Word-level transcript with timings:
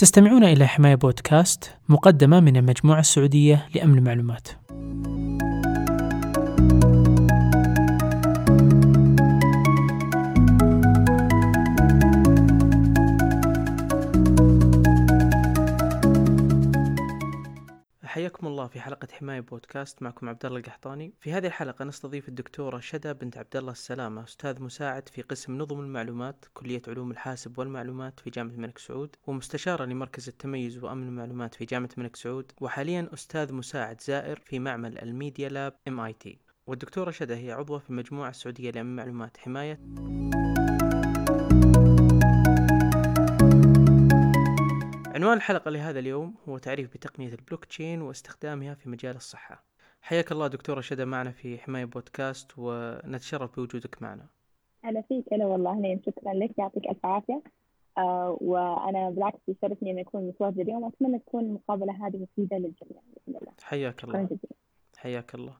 تستمعون 0.00 0.44
إلى 0.44 0.66
حماية 0.66 0.94
بودكاست 0.94 1.74
مقدمة 1.88 2.40
من 2.40 2.56
المجموعة 2.56 3.00
السعودية 3.00 3.66
لأمن 3.74 3.98
المعلومات. 3.98 4.48
حياكم 18.40 18.52
الله 18.52 18.66
في 18.66 18.80
حلقة 18.80 19.08
حماية 19.12 19.40
بودكاست 19.40 20.02
معكم 20.02 20.28
عبد 20.28 20.46
الله 20.46 20.58
القحطاني. 20.58 21.12
في 21.20 21.32
هذه 21.32 21.46
الحلقة 21.46 21.84
نستضيف 21.84 22.28
الدكتورة 22.28 22.78
شدا 22.80 23.12
بنت 23.12 23.38
عبد 23.38 23.56
الله 23.56 23.72
السلامة، 23.72 24.24
أستاذ 24.24 24.62
مساعد 24.62 25.08
في 25.08 25.22
قسم 25.22 25.58
نظم 25.58 25.80
المعلومات، 25.80 26.44
كلية 26.54 26.82
علوم 26.88 27.10
الحاسب 27.10 27.58
والمعلومات 27.58 28.20
في 28.20 28.30
جامعة 28.30 28.52
الملك 28.54 28.78
سعود، 28.78 29.16
ومستشارة 29.26 29.84
لمركز 29.84 30.28
التميز 30.28 30.78
وأمن 30.84 31.08
المعلومات 31.08 31.54
في 31.54 31.64
جامعة 31.64 31.90
الملك 31.98 32.16
سعود، 32.16 32.52
وحاليا 32.60 33.10
أستاذ 33.14 33.52
مساعد 33.52 34.00
زائر 34.00 34.40
في 34.44 34.58
معمل 34.58 34.98
ال 34.98 35.06
Media 35.06 35.48
Lab 35.48 35.76
MIT. 35.88 36.38
والدكتورة 36.66 37.10
شدا 37.10 37.36
هي 37.36 37.52
عضوة 37.52 37.78
في 37.78 37.90
المجموعة 37.90 38.30
السعودية 38.30 38.70
لأمن 38.70 38.90
المعلومات 38.90 39.36
حماية 39.36 39.80
عنوان 45.20 45.36
الحلقة 45.36 45.70
لهذا 45.70 45.98
اليوم 45.98 46.34
هو 46.48 46.58
تعريف 46.58 46.94
بتقنية 46.94 47.28
البلوك 47.28 47.64
تشين 47.64 48.02
واستخدامها 48.02 48.74
في 48.74 48.88
مجال 48.88 49.16
الصحة. 49.16 49.64
حياك 50.02 50.32
الله 50.32 50.46
دكتورة 50.46 50.80
شدا 50.80 51.04
معنا 51.04 51.30
في 51.30 51.58
حماية 51.58 51.84
بودكاست 51.84 52.52
ونتشرف 52.58 53.56
بوجودك 53.56 54.02
معنا. 54.02 54.26
هلا 54.84 55.02
فيك 55.02 55.24
هلا 55.32 55.46
والله 55.46 55.70
أهلين 55.70 56.02
شكرا 56.06 56.34
لك 56.34 56.58
يعطيك 56.58 56.86
ألف 56.86 57.06
عافية. 57.06 57.42
آه 57.98 58.38
وأنا 58.40 59.10
بالعكس 59.10 59.38
يشرفني 59.48 59.90
أن 59.90 59.98
أكون 59.98 60.28
متواجدة 60.28 60.62
اليوم 60.62 60.82
وأتمنى 60.82 61.18
تكون 61.18 61.44
المقابلة 61.44 62.06
هذه 62.06 62.16
مفيدة 62.16 62.56
للجميع 62.56 63.02
بإذن 63.16 63.38
الله. 63.40 63.52
حياك 63.62 64.04
الله. 64.04 64.28
حياك 64.96 65.34
الله. 65.34 65.56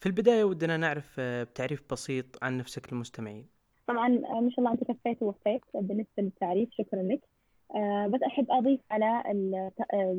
في 0.00 0.06
البداية 0.06 0.44
ودنا 0.44 0.76
نعرف 0.76 1.16
آه، 1.18 1.44
بتعريف 1.44 1.82
بسيط 1.92 2.44
عن 2.44 2.58
نفسك 2.58 2.92
للمستمعين. 2.92 3.46
طبعا 3.86 4.06
آه، 4.06 4.40
ما 4.40 4.50
شاء 4.50 4.58
الله 4.58 4.72
أنت 4.72 4.84
كفيت 4.84 5.22
ووفيت 5.22 5.62
بالنسبة 5.74 6.22
للتعريف 6.22 6.68
شكرا 6.72 7.02
لك. 7.02 7.20
آه، 7.74 8.06
بس 8.06 8.22
أحب 8.22 8.46
أضيف 8.50 8.80
على 8.90 9.22
آه، 9.94 10.16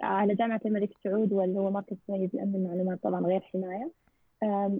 على 0.00 0.34
جامعة 0.34 0.60
الملك 0.66 0.90
سعود 1.04 1.32
واللي 1.32 1.58
هو 1.58 1.70
مركز 1.70 1.96
تميز 2.08 2.30
لأمن 2.34 2.54
المعلومات 2.54 3.02
طبعا 3.02 3.20
غير 3.26 3.40
حماية. 3.40 3.90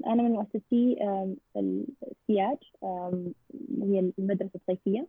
أنا 0.06 0.22
من 0.22 0.30
مؤسسي 0.30 0.96
السياج 1.56 2.58
هي 3.82 4.12
المدرسة 4.18 4.50
الصيفية 4.54 5.06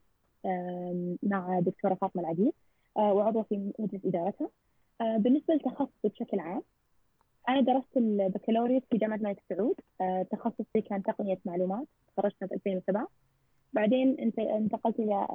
مع 1.23 1.59
دكتورة 1.59 1.93
فاطمة 1.93 2.21
العديد 2.21 2.53
آه، 2.97 3.13
وعضوة 3.13 3.43
في 3.43 3.71
مجلس 3.79 4.05
إدارتها. 4.05 4.49
بالنسبة 4.99 5.53
لتخصصي 5.53 6.07
بشكل 6.09 6.39
عام 6.39 6.61
أنا 7.49 7.61
درست 7.61 7.97
البكالوريوس 7.97 8.83
في 8.91 8.97
جامعة 8.97 9.17
الملك 9.17 9.43
سعود. 9.49 9.75
تخصصي 10.31 10.81
كان 10.89 11.03
تقنية 11.03 11.39
معلومات 11.45 11.87
تخرجت 12.17 12.35
سنة 12.39 12.49
2007 12.53 13.07
بعدين 13.73 14.33
انتقلت 14.39 14.99
إلى 14.99 15.27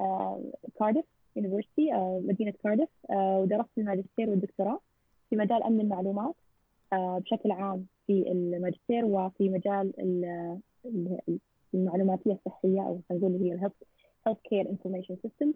Cardiff 0.79 1.05
University 1.37 1.95
آه، 1.95 2.23
مدينة 2.25 2.53
كارديف 2.63 2.89
آه، 3.11 3.39
ودرست 3.39 3.69
الماجستير 3.79 4.31
والدكتوراه 4.31 4.81
في 5.31 5.37
مجال 5.37 5.63
أمن 5.63 5.81
المعلومات 5.81 6.35
آه، 6.93 7.19
بشكل 7.19 7.51
عام 7.51 7.87
في 8.07 8.33
الماجستير 8.33 9.05
وفي 9.05 9.49
مجال 9.49 9.93
المعلوماتية 11.75 12.33
الصحية 12.33 12.81
أو 12.81 13.01
خلينا 13.09 13.29
نقول 13.29 13.43
هي 13.43 13.53
ال 13.53 13.56
health 13.56 13.73
healthcare 14.27 14.71
information 14.71 15.17
system 15.23 15.53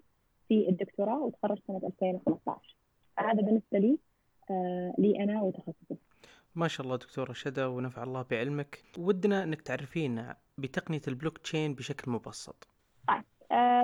في 0.48 0.68
الدكتوراه 0.68 1.22
وتخرجت 1.22 1.62
سنة 1.66 1.80
2015 1.86 2.76
هذا 3.18 3.42
بالنسبة 3.42 3.78
لي 3.78 3.98
لي 4.98 5.24
أنا 5.24 5.42
وتخصصي. 5.42 5.96
ما 6.54 6.68
شاء 6.68 6.86
الله 6.86 6.96
دكتورة 6.96 7.32
شدا 7.32 7.66
ونفع 7.66 8.02
الله 8.02 8.24
بعلمك. 8.30 8.82
ودنا 8.98 9.42
أنك 9.42 9.62
تعرفينا 9.62 10.36
بتقنية 10.58 11.00
البلوك 11.08 11.38
تشين 11.38 11.74
بشكل 11.74 12.10
مبسط. 12.10 12.68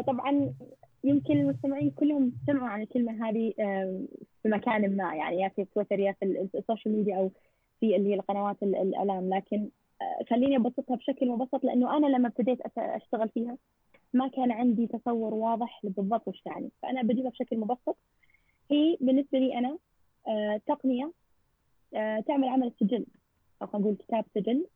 طبعا 0.06 0.54
يمكن 1.04 1.41
المستمعين 1.41 1.91
كلهم 1.91 2.32
سمعوا 2.47 2.69
عن 2.69 2.82
الكلمة 2.82 3.28
هذه 3.28 3.52
في 4.42 4.48
مكان 4.48 4.97
ما 4.97 5.14
يعني 5.14 5.41
يا 5.41 5.48
في 5.48 5.64
تويتر 5.64 5.98
يا 5.98 6.12
في 6.12 6.48
ال 6.54 6.60
social 6.60 6.97
media 6.97 7.16
أو 7.16 7.30
في 7.80 7.97
اللي 7.97 8.10
هي 8.10 8.14
القنوات 8.14 8.62
الإعلام 8.62 9.34
لكن 9.34 9.69
آه، 10.02 10.25
خليني 10.31 10.56
أبسطها 10.56 10.96
بشكل 10.96 11.28
مبسط 11.28 11.64
لأنه 11.64 11.96
أنا 11.96 12.06
لما 12.06 12.28
ابتديت 12.28 12.58
أشتغل 12.78 13.28
فيها 13.28 13.56
ما 14.12 14.28
كان 14.28 14.52
عندي 14.52 14.86
تصور 14.86 15.34
واضح 15.34 15.81
بالضبط 15.84 16.28
وش 16.28 16.41
تعني 16.41 16.70
فأنا 16.82 17.02
بجيبها 17.02 17.31
بشكل 17.31 17.58
مبسط. 17.58 17.96
هي 18.70 18.96
بالنسبة 19.00 19.38
لي 19.38 19.58
أنا 19.58 19.78
آه، 20.28 20.60
تقنية 20.66 21.04
آه، 21.04 21.12
تعمل 22.27 22.49
عمل 22.49 22.66
السجل 22.66 23.06
أو 23.62 23.66
خلينا 23.66 23.87
نقول 23.87 23.97
كتاب 23.97 24.25
سجل 24.34 24.66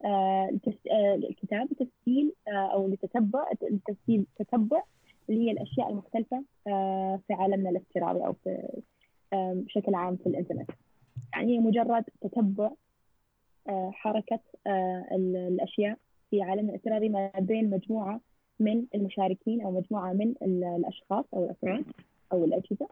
الكتاب 1.31 1.69
لتسجيل 1.73 2.33
أو 2.49 2.89
لتتبع 2.89 3.45
لتسجيل 3.62 4.27
تتبع 4.37 4.83
اللي 5.31 5.47
هي 5.47 5.51
الأشياء 5.51 5.91
المختلفة 5.91 6.45
آه، 6.67 7.21
في 7.27 7.33
عالمنا 7.33 7.71
الافتراضي 7.71 8.27
أو 8.27 8.33
في 8.33 8.81
بشكل 9.33 9.95
عام 9.95 10.17
في 10.17 10.27
الإنترنت. 10.27 10.71
يعني 11.34 11.55
هي 11.55 11.59
مجرد 11.59 12.05
تتبع 12.21 12.71
آه، 13.69 13.91
حركة 13.91 14.41
آه، 14.67 15.09
الأشياء 15.12 15.99
في 16.31 16.43
عالمنا 16.43 16.71
الافتراضي 16.71 17.09
ما 17.09 17.31
بين 17.39 17.71
مجموعة 17.71 18.21
من 18.61 18.87
المشاركين 18.95 19.62
أو 19.62 19.71
مجموعة 19.71 20.12
من 20.12 20.35
الأشخاص 20.43 21.25
أو 21.35 21.45
الأفراد 21.45 21.85
أو 22.33 22.45
الأجهزة 22.45 22.89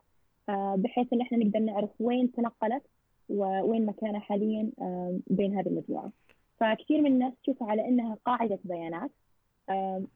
بحيث 0.82 1.12
إن 1.12 1.20
إحنا 1.20 1.38
نقدر 1.38 1.58
نعرف 1.58 1.90
وين 2.00 2.32
تنقلت 2.32 2.82
وين 3.28 3.86
مكانها 3.86 4.20
حاليا 4.20 4.70
بين 5.26 5.58
هذه 5.58 5.66
المجموعة. 5.68 6.12
فكثير 6.60 7.00
من 7.00 7.12
الناس 7.12 7.32
تشوفها 7.42 7.70
على 7.70 7.88
إنها 7.88 8.16
قاعدة 8.24 8.58
بيانات 8.64 9.10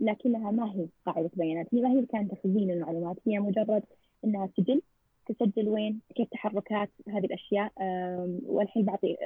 لكنها 0.01 0.51
ما 0.51 0.73
هي 0.73 0.87
قاعدة 1.07 1.31
بيانات. 1.35 1.67
هي 1.75 1.81
ما 1.81 1.91
هي 1.91 2.07
كان 2.07 2.29
تخزين 2.29 2.71
المعلومات. 2.71 3.17
هي 3.27 3.39
مجرد 3.39 3.83
أنها 4.25 4.49
سجل 4.57 4.83
تسجل 5.27 5.69
وين؟ 5.69 6.01
كيف 6.15 6.29
تحركات 6.29 6.91
هذه 7.09 7.25
الأشياء؟ 7.25 7.73
والحين 8.47 8.85
بعطي 8.85 9.17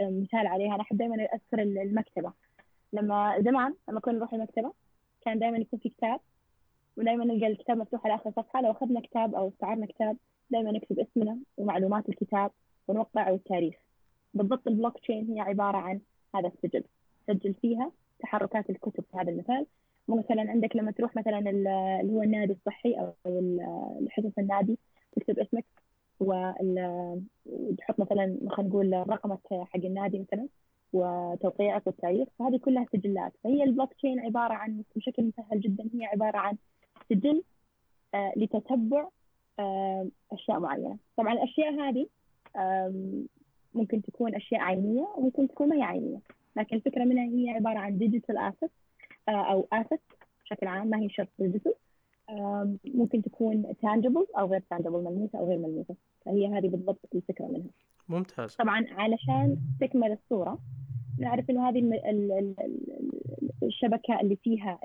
مثال 0.00 0.46
عليها. 0.46 0.74
أنا 0.74 0.82
أحب 0.82 0.96
دائما 0.96 1.14
أذكر 1.14 1.62
المكتبة. 1.62 2.32
لما 2.92 3.40
زمان 3.40 3.74
لما 3.88 4.00
كنا 4.00 4.14
نروح 4.14 4.34
المكتبة 4.34 4.72
كان 5.20 5.38
دائما 5.38 5.58
يكون 5.58 5.78
في 5.78 5.88
كتاب 5.88 6.20
ودائما 6.96 7.24
نلقى 7.24 7.46
الكتاب 7.46 7.76
مفتوح 7.76 8.04
على 8.04 8.14
آخر 8.14 8.30
صفحة. 8.30 8.60
لو 8.62 8.70
أخذنا 8.70 9.00
كتاب 9.00 9.34
أو 9.34 9.48
استعرنا 9.48 9.86
كتاب 9.86 10.16
دائما 10.50 10.72
نكتب 10.72 10.98
اسمنا 10.98 11.38
ومعلومات 11.56 12.08
الكتاب. 12.08 12.50
ونوقع 12.88 13.30
والتاريخ 13.30 13.74
بالضبط 14.34 14.68
البلوك 14.68 14.98
تشين 14.98 15.30
هي 15.30 15.40
عبارة 15.40 15.76
عن 15.76 16.00
هذا 16.34 16.48
السجل. 16.48 16.84
سجل 17.26 17.54
فيها 17.54 17.92
تحركات 18.18 18.70
الكتب 18.70 19.04
في 19.12 19.18
هذا 19.18 19.30
المثال. 19.30 19.66
مثلا 20.08 20.50
عندك 20.50 20.76
لما 20.76 20.90
تروح 20.90 21.16
مثلا 21.16 21.38
اللي 21.38 22.12
هو 22.12 22.22
النادي 22.22 22.52
الصحي 22.52 22.94
أو 22.94 23.12
حصص 24.10 24.32
النادي 24.38 24.78
تكتب 25.16 25.38
اسمك 25.38 25.64
وتحط 26.20 28.00
مثلا 28.00 28.38
خلينا 28.50 28.68
نقول 28.70 28.92
رقمك 29.08 29.40
حق 29.50 29.84
النادي 29.84 30.18
مثلا 30.18 30.48
وتوقيعك 30.92 31.86
والتاريخ. 31.86 32.28
فهذه 32.38 32.56
كلها 32.56 32.86
سجلات. 32.92 33.32
فهي 33.44 33.64
البلوك 33.64 33.92
تشين 33.92 34.20
عبارة 34.20 34.54
عن 34.54 34.82
بشكل 34.96 35.22
مسهل 35.22 35.60
جدا 35.60 35.84
هي 35.94 36.04
عبارة 36.04 36.38
عن 36.38 36.56
سجل 37.10 37.42
آه 38.14 38.32
لتتبع 38.36 39.08
آه 39.58 40.08
أشياء 40.32 40.58
معينة. 40.60 40.96
طبعا 41.16 41.32
الأشياء 41.32 41.74
هذه 41.74 42.06
ممكن 43.74 44.02
تكون 44.02 44.34
أشياء 44.34 44.60
عينية 44.60 45.06
وممكن 45.16 45.48
تكون 45.48 45.68
ما 45.68 45.76
هي 45.76 45.82
عينية. 45.82 46.18
لكن 46.56 46.76
الفكرة 46.76 47.04
منها 47.04 47.24
هي 47.24 47.50
عبارة 47.50 47.78
عن 47.78 47.98
digital 47.98 48.38
asset 48.38 48.70
آه، 49.28 49.52
أو 49.52 49.68
asset 49.72 50.00
بشكل 50.44 50.66
عام 50.66 50.86
ما 50.86 50.98
هي 50.98 51.08
شرط 51.08 51.28
digital 51.38 51.74
ممكن 52.84 53.22
تكون 53.22 53.74
tangible 53.82 54.26
أو 54.38 54.46
غير 54.46 54.62
tangible 54.70 55.04
ملموسة 55.04 55.38
أو 55.38 55.48
غير 55.48 55.58
ملموسة. 55.58 55.94
فهي 56.24 56.46
هذه 56.46 56.68
بالضبط 56.68 57.08
الفكرة 57.14 57.46
منها. 57.46 57.70
ممتاز. 58.08 58.56
طبعا 58.56 58.86
علشان 58.90 59.56
تكمل 59.80 60.12
الصورة 60.12 60.58
نعرف 61.18 61.50
إنه 61.50 61.68
هذه 61.68 62.02
الشبكة 63.62 64.20
اللي 64.20 64.36
فيها 64.36 64.80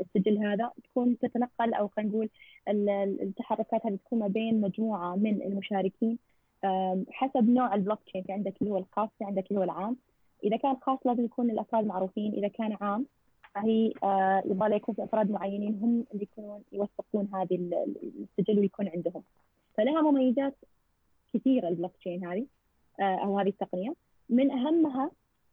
السجل 0.00 0.38
هذا 0.38 0.70
تكون 0.84 1.18
تتنقل 1.18 1.74
أو 1.74 1.88
خلينا 1.88 2.10
نقول 2.10 2.28
التحركات 3.22 3.86
هذه 3.86 3.98
تكون 4.04 4.18
ما 4.18 4.28
بين 4.28 4.60
مجموعة 4.60 5.16
من 5.16 5.42
المشاركين. 5.42 6.18
حسب 7.10 7.50
نوع 7.50 7.74
البلوك 7.74 7.98
تشين 8.06 8.22
في 8.22 8.32
عندك 8.32 8.54
اللي 8.62 8.72
هو 8.72 8.78
الخاص 8.78 9.08
في 9.18 9.24
عندك 9.24 9.46
اللي 9.50 9.60
هو 9.60 9.64
العام. 9.64 9.96
إذا 10.44 10.56
كان 10.56 10.76
خاص 10.82 10.98
لازم 11.04 11.24
يكون 11.24 11.50
الأفراد 11.50 11.86
معروفين 11.86 12.32
إذا 12.32 12.48
كان 12.48 12.76
عام 12.80 13.06
فهي 13.54 13.92
آه 14.02 14.42
يبغى 14.46 14.76
يكون 14.76 14.94
في 14.94 15.04
أفراد 15.04 15.30
معينين 15.30 15.78
هم 15.82 16.04
اللي 16.12 16.22
يكونون 16.22 16.62
يوثقون 16.72 17.28
هذه 17.34 17.84
السجل 18.22 18.58
ويكون 18.58 18.88
عندهم. 18.88 19.22
فلها 19.76 20.02
مميزات 20.02 20.54
كثيرة 21.34 21.68
البلوك 21.68 21.92
تشين 21.96 22.26
هذه 22.26 22.46
آه 23.00 23.24
أو 23.24 23.38
هذه 23.38 23.48
التقنية. 23.48 23.94
من 24.28 24.50
أهمها 24.50 25.10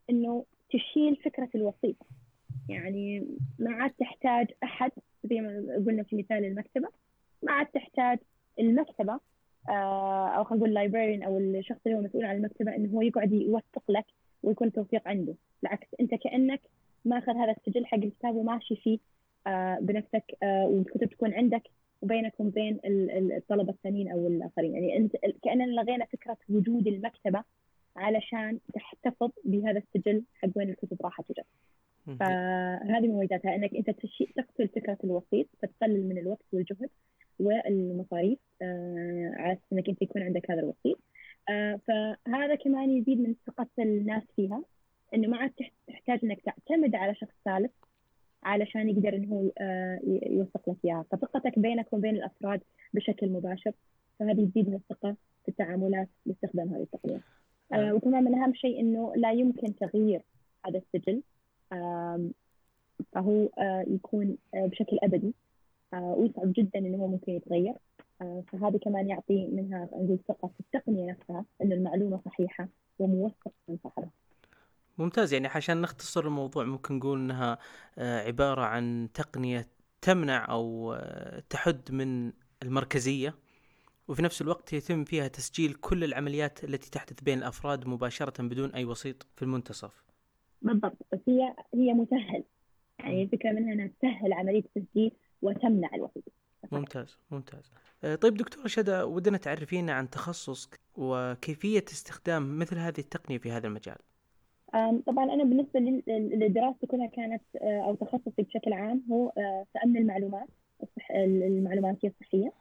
إنه 0.09 0.45
تشيل 0.69 1.15
فكرة 1.15 1.49
الوسيط. 1.55 1.95
يعني 2.69 3.27
ما 3.59 3.71
عاد 3.73 3.91
تحتاج 3.91 4.47
أحد 4.63 4.91
زي 5.23 5.41
ما 5.41 5.83
قلنا 5.87 6.03
في 6.03 6.15
مثال 6.15 6.45
المكتبة 6.45 6.87
ما 7.43 7.51
عاد 7.51 7.65
تحتاج 7.65 8.19
المكتبة 8.59 9.19
أو 9.69 10.43
خلينا 10.43 10.57
نقول 10.57 10.69
اللايبراريان 10.69 11.23
أو 11.23 11.39
الشخص 11.39 11.79
اللي 11.85 11.97
هو 11.97 12.01
مسؤول 12.01 12.25
عن 12.25 12.35
المكتبة 12.35 12.75
إنه 12.75 12.89
هو 12.93 13.01
يقعد 13.01 13.31
يوثق 13.31 13.83
لك 13.89 14.05
ويكون 14.43 14.71
توثيق 14.71 15.07
عنده. 15.07 15.35
بالعكس 15.63 15.87
أنت 15.99 16.15
كأنك 16.15 16.61
ماخذ 17.05 17.37
هذا 17.37 17.51
السجل 17.51 17.85
حق 17.85 17.97
الكتاب 17.97 18.35
وماشي 18.35 18.75
فيه 18.75 18.99
آه، 19.47 19.77
بنفسك 19.81 20.37
آه، 20.43 20.65
والكتب 20.67 21.09
تكون 21.09 21.33
عندك 21.33 21.63
وبينك 22.01 22.39
وبين 22.39 22.79
الطلبة 23.37 23.71
الثانيين 23.71 24.11
أو 24.11 24.27
الآخرين. 24.27 24.73
يعني 24.73 24.97
أنت 24.97 25.15
كأننا 25.43 25.81
لغينا 25.81 26.05
فكرة 26.05 26.37
وجود 26.49 26.87
المكتبة 26.87 27.43
علشان 27.95 28.59
تحتفظ 28.73 29.31
بهذا 29.45 29.77
السجل 29.79 30.23
حق 30.33 30.49
وين 30.55 30.69
الكتب 30.69 30.97
راحت 31.01 31.25
وجت 31.29 31.45
فهذه 32.19 33.07
مميزاتها 33.07 33.55
أنك 33.55 33.75
أنت 33.75 33.89
تقتل 34.35 34.67
فكرة 34.67 34.97
الوسيط 35.03 35.47
فتقلل 35.61 36.09
من 36.09 36.17
الوقت 36.17 36.45
والجهد 36.53 36.89
والمصاريف 37.39 38.39
آه، 38.61 39.31
على 39.35 39.57
إنك 39.73 39.89
أنت 39.89 40.01
يكون 40.01 40.23
عندك 40.23 40.51
هذا 40.51 40.59
الوسيط. 40.59 40.99
آه، 41.49 41.79
فهذا 41.87 42.55
كمان 42.55 42.89
يزيد 42.89 43.21
من 43.21 43.35
ثقة 43.47 43.67
الناس 43.79 44.23
فيها 44.35 44.63
إنه 45.13 45.27
ما 45.27 45.37
عاد 45.37 45.51
تحتاج 45.87 46.19
إنك 46.23 46.41
تعتمد 46.41 46.95
على 46.95 47.15
شخص 47.15 47.33
ثالث 47.45 47.71
علشان 48.43 48.89
يقدر 48.89 49.15
انه 49.15 49.35
هو 49.35 49.51
آه، 49.57 49.99
يوثق 50.05 50.69
لك 50.69 50.77
إياها. 50.85 51.05
فثقتك 51.11 51.59
بينك 51.59 51.93
وبين 51.93 52.15
الأفراد 52.15 52.61
بشكل 52.93 53.29
مباشر 53.29 53.71
فهذه 54.19 54.45
تزيد 54.45 54.69
من 54.69 54.75
الثقة 54.75 55.15
في 55.43 55.49
التعاملات 55.49 56.07
باستخدام 56.25 56.69
هذه 56.69 56.81
التقنية. 56.81 57.21
وكمان 57.93 58.23
من 58.23 58.35
أهم 58.35 58.53
شيء 58.53 58.79
إنه 58.79 59.13
لا 59.15 59.31
يمكن 59.31 59.75
تغيير 59.75 60.21
هذا 60.65 60.77
السجل 60.77 61.21
فهو 63.11 63.49
يكون 63.87 64.37
بشكل 64.53 64.97
أبدي. 65.03 65.33
ويصعب 66.01 66.53
جدا 66.53 66.79
إنه 66.79 66.97
هو 66.97 67.07
ممكن 67.07 67.31
يتغير. 67.31 67.73
آه، 68.21 68.43
فهذه 68.47 68.77
كمان 68.77 69.09
يعطي 69.09 69.47
منها 69.47 69.89
نقول 69.93 70.19
ثقة 70.27 70.47
في 70.47 70.59
التقنية 70.59 71.11
نفسها 71.11 71.45
أن 71.61 71.71
المعلومة 71.71 72.21
صحيحة 72.25 72.67
وموثقة 72.99 73.51
من 73.67 73.77
صاحبها 73.83 74.09
ممتاز. 74.97 75.33
يعني 75.33 75.47
عشان 75.47 75.81
نختصر 75.81 76.25
الموضوع 76.25 76.63
ممكن 76.63 76.95
نقول 76.95 77.19
إنها 77.19 77.57
آه، 77.97 78.19
عبارة 78.19 78.61
عن 78.61 79.09
تقنية 79.13 79.67
تمنع 80.01 80.51
أو 80.51 80.93
آه، 80.93 81.43
تحد 81.49 81.91
من 81.91 82.31
المركزية 82.63 83.35
وفي 84.07 84.21
نفس 84.21 84.41
الوقت 84.41 84.73
يتم 84.73 85.03
فيها 85.03 85.27
تسجيل 85.27 85.73
كل 85.73 86.03
العمليات 86.03 86.63
التي 86.63 86.91
تحدث 86.91 87.21
بين 87.21 87.37
الأفراد 87.37 87.87
مباشرة 87.87 88.43
بدون 88.43 88.69
أي 88.69 88.85
وسيط 88.85 89.27
في 89.35 89.41
المنتصف. 89.41 90.03
بالضبط. 90.61 90.97
بس 91.13 91.19
هي 91.27 91.53
هي 91.73 91.93
مسهل 91.93 92.43
يعني 92.99 93.23
الفكرة 93.23 93.51
منها 93.51 93.73
إنها 93.73 93.87
تسهل 93.87 94.33
عملية 94.33 94.63
التسجيل. 94.75 95.11
وتمنع 95.43 95.89
الوسيط. 95.93 96.23
ممتاز 96.71 97.17
ممتاز. 97.31 97.71
آه، 98.03 98.15
طيب 98.15 98.33
دكتورة 98.33 98.67
شدا 98.67 99.03
ودنا 99.03 99.37
تعرفينا 99.37 99.93
عن 99.93 100.09
تخصصك 100.09 100.79
وكيفية 100.97 101.85
استخدام 101.91 102.59
مثل 102.59 102.77
هذه 102.77 102.99
التقنية 102.99 103.37
في 103.37 103.51
هذا 103.51 103.67
المجال. 103.67 103.97
طبعا 105.05 105.33
أنا 105.33 105.43
بالنسبة 105.43 105.79
لدراستي 106.07 106.87
كلها 106.87 107.07
كانت 107.07 107.41
آه، 107.61 107.83
أو 107.85 107.95
تخصصي 107.95 108.41
بشكل 108.41 108.73
عام 108.73 109.03
هو 109.11 109.29
آه، 109.37 109.65
أمن 109.85 109.97
المعلومات 109.97 110.47
المعلوماتية 111.11 112.07
الصحية 112.07 112.53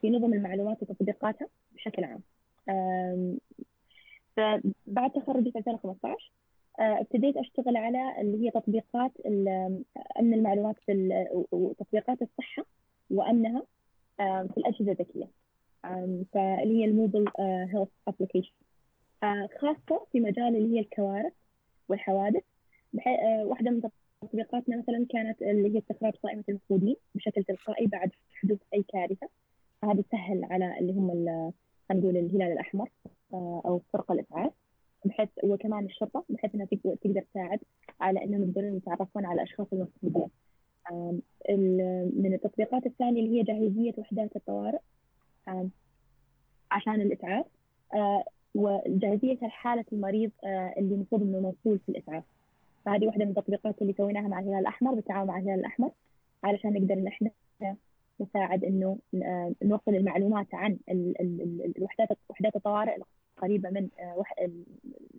في 0.00 0.10
نظم 0.10 0.34
المعلومات 0.34 0.82
وتطبيقاتها 0.82 1.48
بشكل 1.74 2.04
عام. 2.04 2.20
فبعد 4.36 5.10
تخرجي 5.10 5.52
في 5.52 5.58
2015 5.58 6.32
ابتديت 6.78 7.36
أشتغل 7.36 7.76
على 7.76 8.20
اللي 8.20 8.46
هي 8.46 8.50
تطبيقات 8.50 9.12
امن 10.20 10.34
المعلومات 10.34 10.76
في 10.86 11.26
وتطبيقات 11.52 12.22
الصحة 12.22 12.64
وامنها 13.10 13.62
في 14.18 14.54
الأجهزة 14.58 14.92
الذكية. 14.92 15.30
فاللي 16.32 16.80
هي 16.80 16.84
ال 16.84 16.90
mobile 16.90 17.24
health 17.40 17.88
application. 18.08 18.52
خاصة 19.60 20.06
في 20.12 20.20
مجال 20.20 20.56
اللي 20.56 20.76
هي 20.76 20.80
الكوارث 20.80 21.32
والحوادث. 21.88 22.42
آه، 23.06 23.44
واحدة 23.44 23.70
من 23.70 23.82
تطبيقاتنا 24.22 24.76
مثلا 24.76 25.06
كانت 25.10 25.42
اللي 25.42 25.74
هي 25.74 25.78
استخراج 25.78 26.12
قائمه 26.22 26.44
المفقودين 26.48 26.96
بشكل 27.14 27.44
تلقائي 27.44 27.86
بعد 27.86 28.10
حدوث 28.34 28.58
أي 28.74 28.82
كارثة. 28.82 29.28
هذا 29.84 30.04
سهل 30.12 30.44
على 30.44 30.78
اللي 30.78 30.92
هم 30.92 31.10
خلينا 31.88 32.04
نقول 32.04 32.16
الهلال 32.16 32.52
الأحمر 32.52 32.88
آه، 33.34 33.62
أو 33.64 33.82
فرق 33.92 34.12
الاسعاف 34.12 34.52
بحيث 35.04 35.28
وكمان 35.44 35.84
الشرطة 35.84 36.24
بحيث 36.28 36.54
إنها 36.54 36.66
تقدر 36.66 37.22
تساعد 37.30 37.60
على 38.00 38.24
إنهم 38.24 38.42
يقدرون 38.42 38.76
يتعرفون 38.76 39.26
على 39.26 39.42
أشخاص 39.42 39.66
المفقودين 39.72 40.28
من 42.16 42.34
التطبيقات 42.34 42.86
الثانية 42.86 43.22
اللي 43.22 43.38
هي 43.38 43.42
جاهزية 43.42 43.92
وحدات 43.98 44.36
الطوارئ 44.36 44.78
عشان 46.70 47.00
الإسعاف 47.00 47.46
آه، 47.94 48.24
وجاهزية 48.54 49.38
حالة 49.42 49.84
المريض 49.92 50.30
آه، 50.44 50.74
اللي 50.78 50.94
المفروض 50.94 51.22
إنه 51.22 51.40
موصول 51.40 51.78
في 51.78 51.88
الإسعاف 51.88 52.24
فهذه 52.84 53.06
واحدة 53.06 53.24
من 53.24 53.30
التطبيقات 53.30 53.82
اللي 53.82 53.92
سويناها 53.92 54.28
مع 54.28 54.38
الهلال 54.38 54.58
الأحمر 54.58 54.94
بالتعاون 54.94 55.28
مع 55.28 55.38
الهلال 55.38 55.60
الأحمر 55.60 55.90
علشان 56.44 56.72
نقدر 56.72 56.94
إن 56.94 57.06
إحنا 57.06 57.30
نساعد 58.20 58.64
إنه 58.64 58.98
آه، 59.14 59.52
نوصل 59.62 59.94
المعلومات 59.94 60.54
عن 60.54 60.78
الوحدات 61.78 62.08
وحدات 62.28 62.56
الطوارئ. 62.56 62.98
القريبة 63.40 63.70
من 63.70 63.88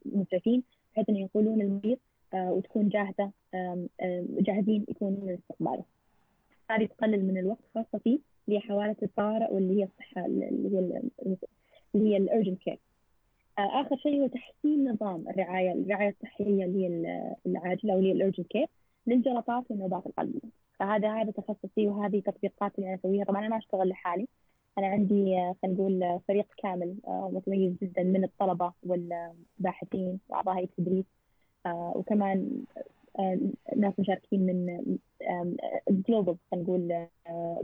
المسعفين 0.05 0.63
بحيث 0.93 1.09
إنه 1.09 1.19
ينقلون 1.19 1.61
المريض 1.61 1.97
وتكون 2.33 2.89
جاهزة 2.89 3.31
جاهزين 4.39 4.85
يكونون 4.89 5.27
لاستقباله. 5.27 5.83
هذه 6.71 6.85
تقلل 6.85 7.25
من 7.25 7.37
الوقت 7.37 7.63
خاصة 7.75 7.97
في 8.03 8.19
اللي 8.47 8.59
هي 8.59 8.59
حوالات 8.59 9.03
الطوارئ 9.03 9.53
واللي 9.53 9.79
هي 9.79 9.83
الصحة 9.83 10.25
اللي 10.25 10.77
هي 10.77 11.01
اللي 11.95 12.09
هي 12.09 12.17
الأرجنت 12.17 12.59
كير 12.59 12.79
آه، 13.59 13.81
آخر 13.81 13.97
شيء 13.97 14.21
هو 14.21 14.27
تحسين 14.27 14.91
نظام 14.91 15.29
الرعاية 15.29 15.71
الرعاية 15.71 16.09
الصحية 16.09 16.65
اللي 16.65 16.83
هي 16.83 16.87
العاجلة 17.45 17.95
واللي 17.95 18.09
هي 18.09 18.11
ال 18.11 18.16
urgent 18.16 18.47
care 18.47 18.67
للجلطات 19.07 19.63
والنوبات 19.69 20.07
القلبية 20.07 20.49
فهذا 20.79 21.21
هذا 21.21 21.31
تخصصي 21.31 21.87
وهذه 21.87 22.19
تطبيقات 22.19 22.71
اللي 22.75 22.87
أنا 22.87 22.95
أسويها. 22.95 23.25
طبعا 23.25 23.39
أنا 23.39 23.49
ما 23.49 23.57
أشتغل 23.57 23.89
لحالي 23.89 24.27
أنا 24.77 24.87
عندي 24.87 25.37
آه، 25.37 25.55
خلينا 25.61 25.77
نقول 25.77 26.19
فريق 26.27 26.45
كامل 26.63 26.95
آه، 27.07 27.29
متميز 27.33 27.73
جدا 27.81 28.03
من 28.03 28.23
الطلبة 28.23 28.73
والباحثين 28.83 30.19
وأعضاء 30.29 30.55
هيئة 30.57 30.63
التدريس 30.65 31.05
وكمان 31.67 32.63
ناس 33.75 33.93
مشاركين 33.99 34.45
من 34.45 34.85
global 35.89 36.37
خلينا 36.51 36.63
نقول 36.65 37.07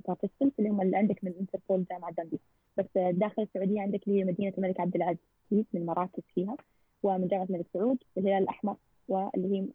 participants 0.08 0.60
اللي 0.60 0.70
هم 0.70 0.82
اللي 0.82 0.98
عندك 0.98 1.24
من 1.24 1.34
انتربول 1.40 1.86
جامعة 1.92 2.12
دندي 2.14 2.40
بس 2.78 2.86
داخل 2.96 3.42
السعودية 3.42 3.82
عندك 3.82 4.08
اللي 4.08 4.24
مدينة 4.24 4.54
الملك 4.58 4.80
عبد 4.80 4.96
العزيز 4.96 5.66
من 5.74 5.86
مراكز 5.86 6.24
فيها 6.36 6.58
ومن 7.04 7.28
جامعة 7.28 7.44
الملك 7.46 7.66
سعود 7.74 7.98
الهلال 8.18 8.44
الأحمر 8.44 8.76
واللي 9.08 9.58
هي 9.58 9.68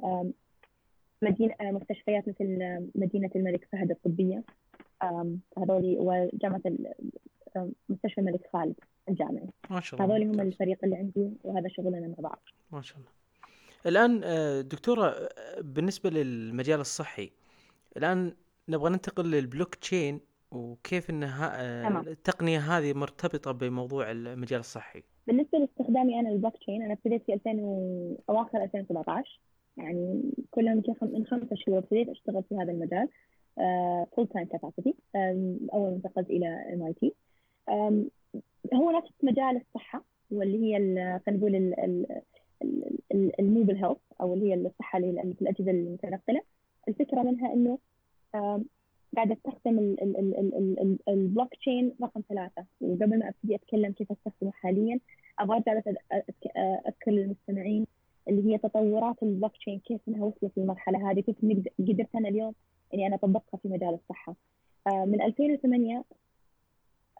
مدينة 1.22 1.54
مستشفيات 1.60 2.28
مثل 2.28 2.58
مدينة 2.94 3.30
الملك 3.36 3.68
فهد 3.72 3.90
الطبية. 3.90 4.42
هذول 5.58 5.96
وجامعة 5.98 6.62
مستشفى 7.88 8.20
الملك 8.20 8.40
خالد 8.52 8.74
الجامعي. 9.08 9.48
ما 9.70 9.80
شاء 9.80 10.02
الله. 10.02 10.16
هذول 10.16 10.28
هم 10.28 10.40
الفريق 10.40 10.78
اللي 10.84 10.96
عندي 10.96 11.30
وهذا 11.44 11.68
شغلنا 11.68 12.08
مع 12.08 12.14
بعض. 12.18 12.42
ما 12.72 12.82
شاء 12.82 12.98
الله. 12.98 13.10
الآن 13.86 14.20
آه، 14.24 14.60
دكتورة 14.60 15.06
آه، 15.06 15.60
بالنسبة 15.60 16.10
للمجال 16.10 16.80
الصحي 16.80 17.30
الآن 17.96 18.32
نبغى 18.68 18.90
ننتقل 18.90 19.30
للبلوك 19.30 19.74
تشين 19.74 20.20
وكيف 20.50 21.10
إن 21.10 21.22
آه، 21.22 22.00
التقنية 22.00 22.58
هذه 22.58 22.92
مرتبطة 22.92 23.52
بموضوع 23.52 24.10
المجال 24.10 24.60
الصحي؟ 24.60 25.02
بالنسبة 25.26 25.58
لاستخدامي 25.58 26.20
أنا 26.20 26.28
البلوك 26.28 26.56
تشين 26.56 26.82
أنا 26.82 26.92
ابتديت 26.92 27.22
في 27.26 27.34
2000 27.34 27.50
و... 27.50 28.16
أواخر 28.30 28.62
2017 28.62 29.40
يعني 29.76 30.22
كلها 30.50 30.74
من 31.02 31.26
خمسة 31.26 31.56
شهور 31.56 31.78
ابتديت 31.78 32.08
أشتغل 32.08 32.42
في 32.48 32.56
هذا 32.56 32.72
المجال. 32.72 33.08
full-time 34.16 34.46
capacity 34.46 34.94
أول 35.74 35.90
ما 35.90 35.96
انتقلت 35.96 36.30
إلى 36.30 36.46
MIT 36.46 37.12
هو 38.74 38.90
نفس 38.90 39.12
مجال 39.22 39.56
الصحة 39.56 40.04
واللي 40.30 40.58
هي 40.62 40.78
خلينا 41.26 41.40
نقول 41.40 41.74
ال 43.40 43.46
mobile 43.46 43.76
health 43.76 43.98
أو 44.20 44.34
اللي 44.34 44.50
هي 44.50 44.54
الصحة 44.54 44.98
اللي 44.98 45.34
في 45.34 45.42
الاجهزه 45.42 45.70
المتنقلة. 45.70 46.40
الفكرة 46.88 47.22
منها 47.22 47.52
إنه 47.52 47.78
قاعدة 49.16 49.32
أستخدم 49.32 49.96
البلوك 51.08 51.54
تشين 51.54 51.94
رقم 52.02 52.22
ثلاثة. 52.28 52.64
وقبل 52.80 53.18
ما 53.18 53.28
أبتدي 53.28 53.54
أتكلم 53.54 53.92
كيف 53.92 54.12
أستخدمه 54.12 54.52
حاليا 54.52 55.00
أبغى 55.38 55.56
أرجع 55.56 55.74
بس 55.80 55.94
أذكر 56.86 57.10
للمستمعين 57.10 57.86
اللي 58.28 58.52
هي 58.52 58.58
تطورات 58.58 59.22
البلوك 59.22 59.56
تشين 59.56 59.78
كيف 59.78 60.00
إنها 60.08 60.24
وصلت 60.24 60.52
للمرحلة 60.56 61.10
هذه. 61.10 61.20
كيف 61.20 61.36
قدرت 61.78 62.14
أنا 62.14 62.28
اليوم 62.28 62.54
إني 62.94 63.06
أنا 63.06 63.14
اطبقها 63.14 63.58
في 63.62 63.68
مجال 63.68 63.94
الصحة. 63.94 64.34
من 64.86 65.22
2008 65.22 66.04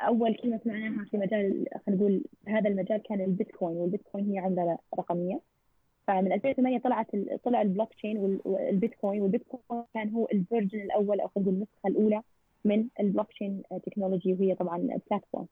أول 0.01 0.35
كلمة 0.35 0.61
سمعناها 0.65 1.05
في 1.05 1.17
مجال 1.17 1.67
خلينا 1.87 2.03
نقول 2.03 2.25
هذا 2.47 2.69
المجال 2.69 3.03
كان 3.03 3.21
البيتكوين 3.21 3.77
والبيتكوين 3.77 4.31
هي 4.31 4.39
عملة 4.39 4.79
رقمية. 4.99 5.41
فمن 6.07 6.33
2008 6.33 6.79
طلعت 6.79 7.07
طلع 7.45 7.63
البلوك 7.63 7.95
تشين 7.95 8.39
والبيتكوين 8.45 9.23
والبيتكوين 9.23 9.85
كان 9.95 10.11
هو 10.11 10.27
ال 10.33 10.39
version 10.39 10.81
الأول 10.81 11.21
أو 11.21 11.29
خلينا 11.29 11.51
نقول 11.51 11.55
النسخة 11.55 11.89
الأولى 11.89 12.23
من 12.65 12.89
البلوك 13.01 13.29
تشين 13.29 13.63
technology 13.87 14.33
وهي 14.33 14.55
طبعا 14.55 14.79
platform. 15.11 15.47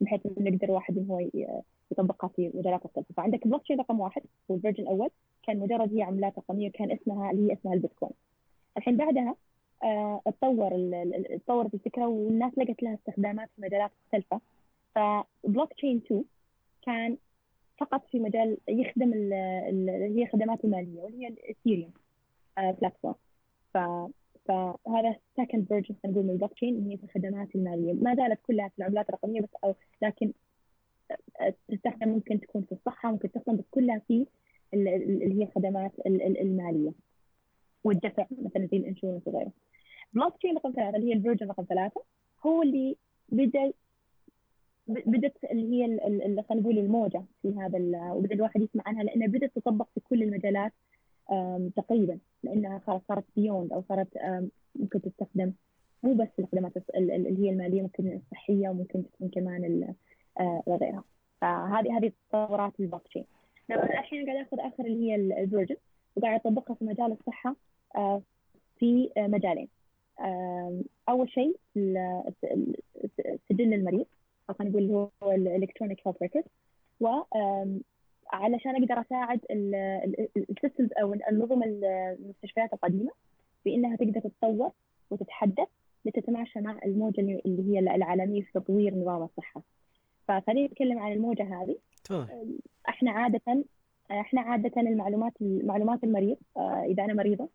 بحيث 0.00 0.20
إنه 0.38 0.50
يقدر 0.50 0.70
واحد 0.70 0.98
إنه 0.98 1.14
هو 1.14 1.28
يطبقها 1.90 2.28
في 2.28 2.50
مجالات 2.54 2.86
مختلفة. 2.86 3.14
فعندك 3.16 3.46
بلوك 3.46 3.62
تشين 3.62 3.78
رقم 3.78 4.00
واحد 4.00 4.22
هو 4.50 4.54
ال 4.54 4.57
version 4.57 4.82
الأول 4.82 5.08
كان 5.42 5.58
مجرد 5.58 5.94
هي 5.94 6.02
عملات 6.02 6.38
رقمية 6.38 6.68
وكان 6.68 6.90
اسمها 6.90 7.30
اللي 7.30 7.50
هي 7.50 7.56
اسمها 7.56 7.74
البيتكوين. 7.74 8.12
الحين 8.76 8.96
بعدها 8.96 9.36
اتطور 10.26 10.70
اتطورت 11.30 11.74
الفكرة 11.74 12.06
والناس 12.06 12.58
لقت 12.58 12.82
لها 12.82 12.94
استخدامات 12.94 13.48
في 13.56 13.62
مجالات 13.62 13.90
مختلفة. 14.06 14.40
فبلوك 14.94 15.72
تشين 15.72 15.96
2 15.96 16.24
كان 16.82 17.16
فقط 17.78 18.06
في 18.06 18.18
مجال 18.18 18.58
يخدم 18.68 19.12
اللي 19.12 19.92
هي 19.92 20.22
الخدمات 20.22 20.64
المالية 20.64 21.00
واللي 21.02 21.24
هي 21.24 21.28
الاثيريوم 21.28 21.92
platform 22.58 23.14
ف 23.74 23.78
فهذا 24.44 25.16
second 25.36 25.66
version 25.68 25.94
خلينا 26.02 26.18
نقول 26.18 26.24
من 26.24 26.30
البلوك 26.30 26.52
تشين 26.52 26.86
هي 26.90 26.96
في 26.96 27.04
الخدمات 27.04 27.54
المالية. 27.54 27.92
ما 27.92 28.14
زالت 28.14 28.40
كلها 28.46 28.68
في 28.68 28.78
العملات 28.78 29.08
الرقمية 29.08 29.40
بس 29.40 29.48
أو 29.64 29.74
لكن 30.02 30.32
تستخدم 31.68 32.08
ممكن 32.08 32.40
تكون 32.40 32.62
في 32.62 32.72
الصحة 32.72 33.10
ممكن 33.12 33.30
تستخدم 33.32 33.56
بس 33.56 33.64
كلها 33.70 33.98
في 34.08 34.26
اللي 34.74 35.40
هي 35.40 35.42
الخدمات 35.42 35.92
المالية. 36.06 36.92
والدفع 37.84 38.26
مثلا 38.30 38.66
زي 38.66 38.76
ال 38.76 38.81
insurance 38.81 39.22
وغيره. 39.26 39.52
بلوك 40.12 40.36
تشين 40.36 40.56
رقم 40.56 40.72
ثلاثة 40.72 40.96
اللي 40.96 41.08
هي 41.08 41.12
ال 41.12 41.16
version 41.16 41.48
رقم 41.48 41.64
ثلاثة 41.68 42.02
هو 42.46 42.62
اللي 42.62 42.96
بدا 43.28 43.72
بدت 44.86 45.44
اللي 45.44 45.84
هي 45.84 45.98
خلينا 46.42 46.62
نقول 46.62 46.78
الموجة 46.78 47.24
في 47.42 47.54
هذا 47.58 47.78
وبدأ 48.12 48.34
الواحد 48.34 48.60
يسمع 48.60 48.82
عنها 48.86 49.02
لأنها 49.02 49.26
بدأت 49.26 49.50
تطبق 49.54 49.88
في 49.94 50.00
كل 50.00 50.22
المجالات 50.22 50.72
تقريبا. 51.76 52.18
لأنها 52.42 52.78
خلاص 52.78 53.02
صارت 53.08 53.24
beyond 53.36 53.72
أو 53.72 53.82
صارت 53.88 54.08
ممكن 54.74 55.00
تستخدم 55.02 55.52
مو 56.02 56.14
بس 56.14 56.28
الخدمات 56.38 56.72
اللي 56.94 57.46
هي 57.46 57.50
المالية 57.50 57.82
ممكن 57.82 58.12
الصحية 58.12 58.68
وممكن 58.68 59.04
تكون 59.04 59.28
كمان 59.28 59.94
وغيرها. 60.66 61.04
فهذه 61.40 61.98
هذه 61.98 62.12
تطورات 62.28 62.80
البلوك 62.80 63.08
تشين 63.08 63.24
الحين 63.70 64.26
قاعد 64.26 64.46
آخذ 64.46 64.60
آخر 64.60 64.84
اللي 64.84 65.10
هي 65.10 65.14
ال 65.14 65.22
version 65.22 65.76
وقاعد 66.16 66.40
أطبقها 66.40 66.74
في 66.74 66.84
مجال 66.84 67.12
الصحة. 67.12 67.56
في 68.78 69.10
مجالين 69.16 69.68
أول 71.08 71.30
شيء 71.30 71.56
سجل 73.48 73.74
المريض 73.74 74.06
أو 74.50 74.54
خلينا 74.54 74.78
نقول 74.78 75.10
هو 75.22 75.32
ال 75.32 75.38
electronic 75.38 76.00
health 76.06 76.22
record 76.22 76.44
و 77.00 77.08
علشان 78.32 78.82
أقدر 78.82 79.00
أساعد 79.00 79.40
ال 80.50 80.55
systems 80.55 80.88
أو 81.02 81.14
النظم 81.14 81.62
المستشفيات 81.62 82.72
القديمة 82.72 83.10
بإنها 83.64 83.96
تقدر 83.96 84.20
تتطور 84.20 84.70
وتتحدث 85.10 85.68
لتتماشى 86.04 86.60
مع 86.60 86.78
الموجة 86.84 87.20
اللي 87.20 87.72
هي 87.72 87.78
العالمية 87.78 88.42
في 88.42 88.52
تطوير 88.52 88.94
نظام 88.94 89.22
الصحة. 89.22 89.62
فخلينا 90.28 90.66
نتكلم 90.66 90.98
عن 90.98 91.12
الموجة 91.12 91.62
هذه. 91.62 91.76
إحنا 92.88 93.10
عادة 93.10 93.64
إحنا 94.10 94.40
عادة 94.40 94.80
المعلومات 94.80 95.32
معلومات 95.40 96.04
المريض 96.04 96.36
إذا 96.58 97.04
أنا 97.04 97.14
مريضة 97.14 97.48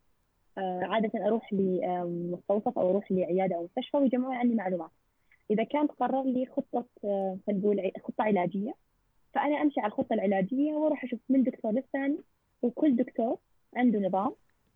عادة 0.57 1.25
أروح 1.27 1.53
لمستوصف 1.53 2.79
أو 2.79 2.89
أروح 2.89 3.11
لعيادة 3.11 3.55
أو 3.55 3.63
مستشفى 3.63 3.97
ويجمعون 3.97 4.35
عني 4.35 4.55
معلومات. 4.55 4.89
إذا 5.51 5.63
كان 5.63 5.87
قرر 5.87 6.23
لي 6.23 6.45
خطة 6.45 6.85
خلينا 7.01 7.37
نقول 7.49 7.91
خطة 8.03 8.23
علاجية 8.23 8.73
فأنا 9.33 9.61
أمشي 9.61 9.79
على 9.79 9.87
الخطة 9.87 10.13
العلاجية 10.13 10.73
وأروح 10.73 11.03
أشوف 11.03 11.19
من 11.29 11.43
دكتور 11.43 11.71
للثاني 11.71 12.17
وكل 12.61 12.95
دكتور 12.95 13.37
عنده 13.75 13.99
نظام 13.99 14.31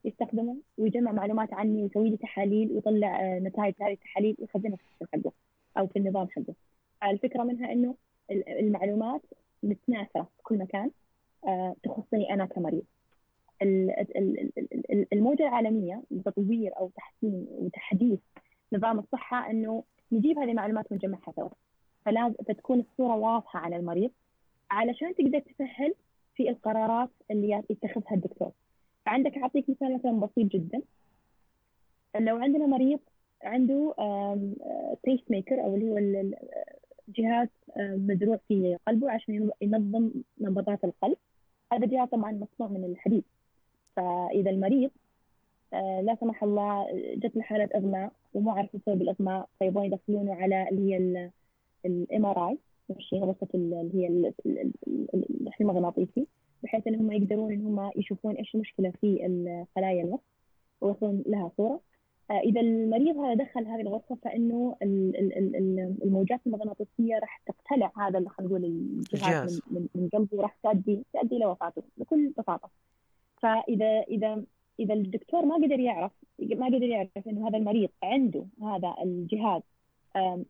يستخدمه 0.05 0.57
ويجمع 0.77 1.11
معلومات 1.11 1.53
عني 1.53 1.83
ويسوي 1.83 2.09
لي 2.09 2.17
تحاليل 2.17 2.71
ويطلع 2.71 3.37
نتائج 3.37 3.73
هذه 3.81 3.93
التحاليل 3.93 4.35
ويخزنها 4.39 4.75
في 4.75 4.83
السيستم 4.83 5.05
حقه 5.13 5.31
أو 5.77 5.87
في 5.87 5.99
النظام 5.99 6.27
حقه 6.29 6.53
الفكرة 7.03 7.43
منها 7.43 7.71
إنه 7.71 7.95
المعلومات 8.31 9.21
متناثره 9.63 10.23
في 10.23 10.43
كل 10.43 10.57
مكان 10.57 10.91
تخصني 11.83 12.33
أنا 12.33 12.45
كمريض 12.45 12.83
الموجة 15.13 15.43
العالمية 15.43 16.03
لتطوير 16.11 16.77
أو 16.77 16.89
تحسين 16.95 17.47
وتحديث 17.49 18.19
نظام 18.73 18.99
الصحة 18.99 19.51
إنه 19.51 19.83
نجيب 20.11 20.39
هذه 20.39 20.49
المعلومات 20.49 20.91
ونجمعها 20.91 21.33
سوا. 21.35 21.49
فلازم 22.05 22.33
فتكون 22.33 22.79
الصورة 22.79 23.15
واضحة 23.15 23.59
عن 23.59 23.73
المريض 23.73 24.11
علشان 24.71 25.15
تقدر 25.15 25.39
تسهل 25.39 25.93
في 26.35 26.49
القرارات 26.49 27.09
اللي 27.31 27.63
يتخذها 27.69 28.13
الدكتور. 28.13 28.51
فعندك 29.05 29.37
أعطيك 29.37 29.69
مثال 29.69 29.93
مثلا 29.93 30.11
بسيط 30.11 30.51
جدا. 30.51 30.81
لو 32.19 32.37
عندنا 32.37 32.65
مريض 32.65 32.99
عنده 33.43 33.93
بيس 35.03 35.19
ميكر 35.29 35.63
أو 35.63 35.75
اللي 35.75 35.89
هو 35.89 35.97
جهاز 37.09 37.47
مزروع 37.77 38.39
في 38.47 38.77
قلبه 38.87 39.11
عشان 39.11 39.51
ينظم 39.61 40.11
نبضات 40.41 40.83
القلب. 40.83 41.17
هذا 41.73 41.85
جهاز 41.85 42.09
طبعا 42.09 42.31
مصنوع 42.31 42.69
من 42.69 42.83
الحديد. 42.83 43.23
فإذا 43.99 44.49
المريض 44.49 44.91
لا 45.73 46.17
سمح 46.21 46.43
الله 46.43 46.87
جت 47.15 47.35
له 47.35 47.41
حالة 47.41 47.69
اغماء 47.75 48.11
ومو 48.33 48.51
عارف 48.51 48.75
يسوي 48.75 48.93
الاغماء 48.93 49.49
فيبغون 49.59 49.85
يدخلونه 49.85 50.33
على 50.33 50.69
اللي 50.69 50.93
هي 50.93 51.29
ال 51.85 52.25
MRI 52.25 52.57
مش 52.89 53.13
غرفة 53.13 53.47
اللي 53.55 53.89
هي 53.93 54.31
المغناطيسي 55.61 56.27
بحيث 56.63 56.87
إن 56.87 56.95
هم 56.95 57.11
يقدرون 57.11 57.51
إن 57.51 57.65
هم 57.65 57.91
يشوفون 57.95 58.35
إيش 58.35 58.55
المشكلة 58.55 58.93
في 59.01 59.17
خلايا 59.75 60.03
المخ 60.03 60.19
ويصلون 60.81 61.23
لها 61.27 61.51
صورة. 61.57 61.79
إذا 62.31 62.61
المريض 62.61 63.17
هذا 63.17 63.33
دخل 63.33 63.65
هذه 63.65 63.81
الغرفة 63.81 64.15
فإنه 64.15 64.75
الموجات 66.03 66.39
المغناطيسية 66.47 67.19
راح 67.19 67.41
تقتلع 67.45 67.91
هذا 67.97 68.17
اللي 68.17 68.29
خلينا 68.29 68.53
نقول 68.53 68.65
الجهاز 68.65 69.61
من, 69.71 69.87
من 69.95 70.09
قلبه 70.09 70.37
وراح 70.37 70.57
تؤدي 70.63 71.05
تؤدي 71.13 71.35
إلى 71.35 71.45
وفاته 71.45 71.83
بكل 71.97 72.33
بساطة. 72.37 72.69
فإذا 73.41 74.01
إذا 74.01 74.43
إذا 74.79 74.93
الدكتور 74.93 75.45
ما 75.45 75.55
قدر 75.55 75.79
يعرف 75.79 76.11
ما 76.39 76.65
قدر 76.65 76.83
يعرف 76.83 77.27
إنه 77.27 77.47
هذا 77.47 77.57
المريض 77.57 77.89
عنده 78.03 78.45
هذا 78.61 78.95
الجهاز 79.03 79.61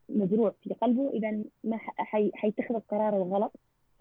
مزروع 0.09 0.53
في 0.63 0.73
قلبه 0.73 1.09
إذا 1.09 1.43
ما 1.63 1.77
حيتخذ 2.33 2.75
القرار 2.75 3.17
الغلط 3.17 3.51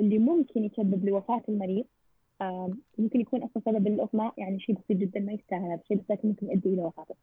اللي 0.01 0.19
ممكن 0.19 0.65
يسبب 0.65 1.05
لوفاة 1.05 1.43
المريض 1.49 1.85
ممكن 2.99 3.21
يكون 3.21 3.43
أصلا 3.43 3.63
سبب 3.65 3.87
الاغماء 3.87 4.35
يعني 4.37 4.61
شيء 4.61 4.75
بسيط 4.75 4.97
جدا 4.97 5.21
ما 5.21 5.33
يستاهل 5.33 5.65
هذا 5.65 5.81
الشيء 5.83 5.97
بس 5.97 6.11
لكن 6.11 6.29
ممكن 6.29 6.47
يؤدي 6.47 6.69
إلى 6.69 6.83
وفاته. 6.83 7.15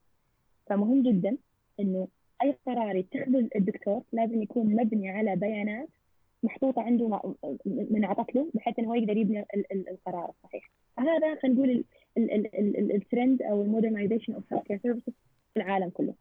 فمهم 0.68 1.04
جدا 1.04 1.38
إنه 1.80 2.08
أي 2.44 2.56
قرار 2.66 2.96
يتخذه 2.96 3.50
الدكتور 3.56 4.04
لازم 4.12 4.42
يكون 4.42 4.76
مبني 4.76 5.10
على 5.10 5.36
بيانات 5.36 5.90
محطوطة 6.46 6.82
عنده 6.82 7.34
منعطت 7.66 8.36
له 8.36 8.48
بحيث 8.54 8.80
إنه 8.80 8.90
هو 8.90 8.94
يقدر 8.94 9.18
يبني 9.18 9.46
القرار 9.72 10.30
الصحيح 10.30 10.72
هذا 11.00 11.36
خلينا 11.36 11.56
نقول 11.56 11.84
الترند 12.92 13.42
أو 13.42 13.62
ال 13.62 14.34
modernization 14.34 14.54
of 14.54 14.64
healthcare 14.64 14.80
services 14.84 15.14
في 15.54 15.60
العالم 15.60 15.90
كله. 15.90 16.14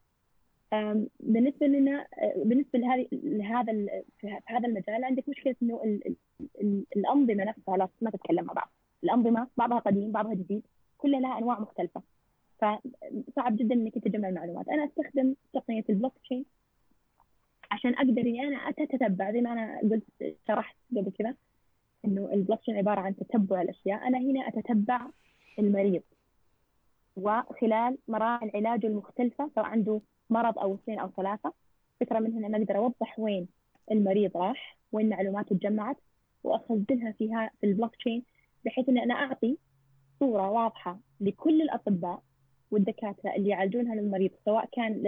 بالنسبة 1.21 1.67
لنا 1.67 2.07
بالنسبة 2.37 2.79
لهذه 2.79 3.07
لهذا 3.13 3.73
في 4.19 4.39
هذا 4.47 4.69
المجال 4.69 5.05
عندك 5.05 5.29
مشكلة 5.29 5.57
إنه 5.63 5.81
ال 5.85 6.17
ال 6.61 6.85
الأنظمة 6.97 7.45
نفسها 7.45 7.89
ما 8.01 8.11
تتكلم 8.11 8.45
مع 8.45 8.53
بعض. 8.53 8.73
الأنظمة 9.05 9.49
بعضها 9.57 9.79
قديم 9.79 10.13
بعضها 10.13 10.35
جديد 10.35 10.63
كلها 10.99 11.21
لها 11.21 11.39
أنواع 11.39 11.61
مختلفة. 11.61 12.03
فصعب 12.59 13.57
جدا 13.57 13.75
إنك 13.75 13.95
تجمع 13.95 14.29
المعلومات. 14.29 14.69
أنا 14.69 14.85
أستخدم 14.85 15.35
تقنية 15.53 15.85
البلوك 15.89 16.19
تشين 16.19 16.45
عشان 17.75 17.95
أقدر 17.95 18.23
إني 18.23 18.43
أنا 18.49 18.57
أتتبع 18.57 19.33
زي 19.33 19.41
ما 19.41 19.53
أنا 19.53 19.81
قلت 19.81 20.05
شرحت 20.49 20.77
قبل 20.97 21.13
كذا 21.19 21.35
إنه 22.05 22.33
البلوك 22.33 22.61
تشين 22.61 22.77
عبارة 22.77 23.01
عن 23.01 23.17
تتبع 23.17 23.63
الأشياء. 23.63 24.09
أنا 24.09 24.19
هنا 24.19 24.49
أتتبع 24.49 25.09
المريض. 25.59 26.03
وخلال 27.17 27.99
مراحل 28.09 28.51
علاجه 28.55 28.87
المختلفة 28.87 29.51
سواء 29.55 29.67
عنده 29.67 30.01
مرض 30.31 30.59
أو 30.59 30.75
اثنين 30.75 30.99
أو 30.99 31.11
ثلاثة 31.17 31.53
فكرة 32.01 32.19
من 32.19 32.33
هنا 32.33 32.47
أنا 32.47 32.57
أقدر 32.59 32.77
أوضح 32.77 33.19
وين 33.19 33.49
المريض 33.91 34.37
راح 34.37 34.79
وين 34.93 35.09
معلوماته 35.09 35.57
تجمعت 35.57 35.97
وأخزنها 36.45 37.13
فيها 37.13 37.51
في 37.61 37.67
البلوك 37.67 37.97
تشين 37.97 38.23
بحيث 38.65 38.89
إن 38.89 38.99
أنا 38.99 39.15
أعطي 39.15 39.59
صورة 40.21 40.51
واضحة 40.51 40.99
لكل 41.21 41.63
الأطباء 41.63 42.23
والدكاترة 42.71 43.35
اللي 43.37 43.49
يعالجون 43.49 43.89
هذا 43.89 44.01
المريض 44.01 44.31
سواء 44.45 44.69
كان 44.73 45.03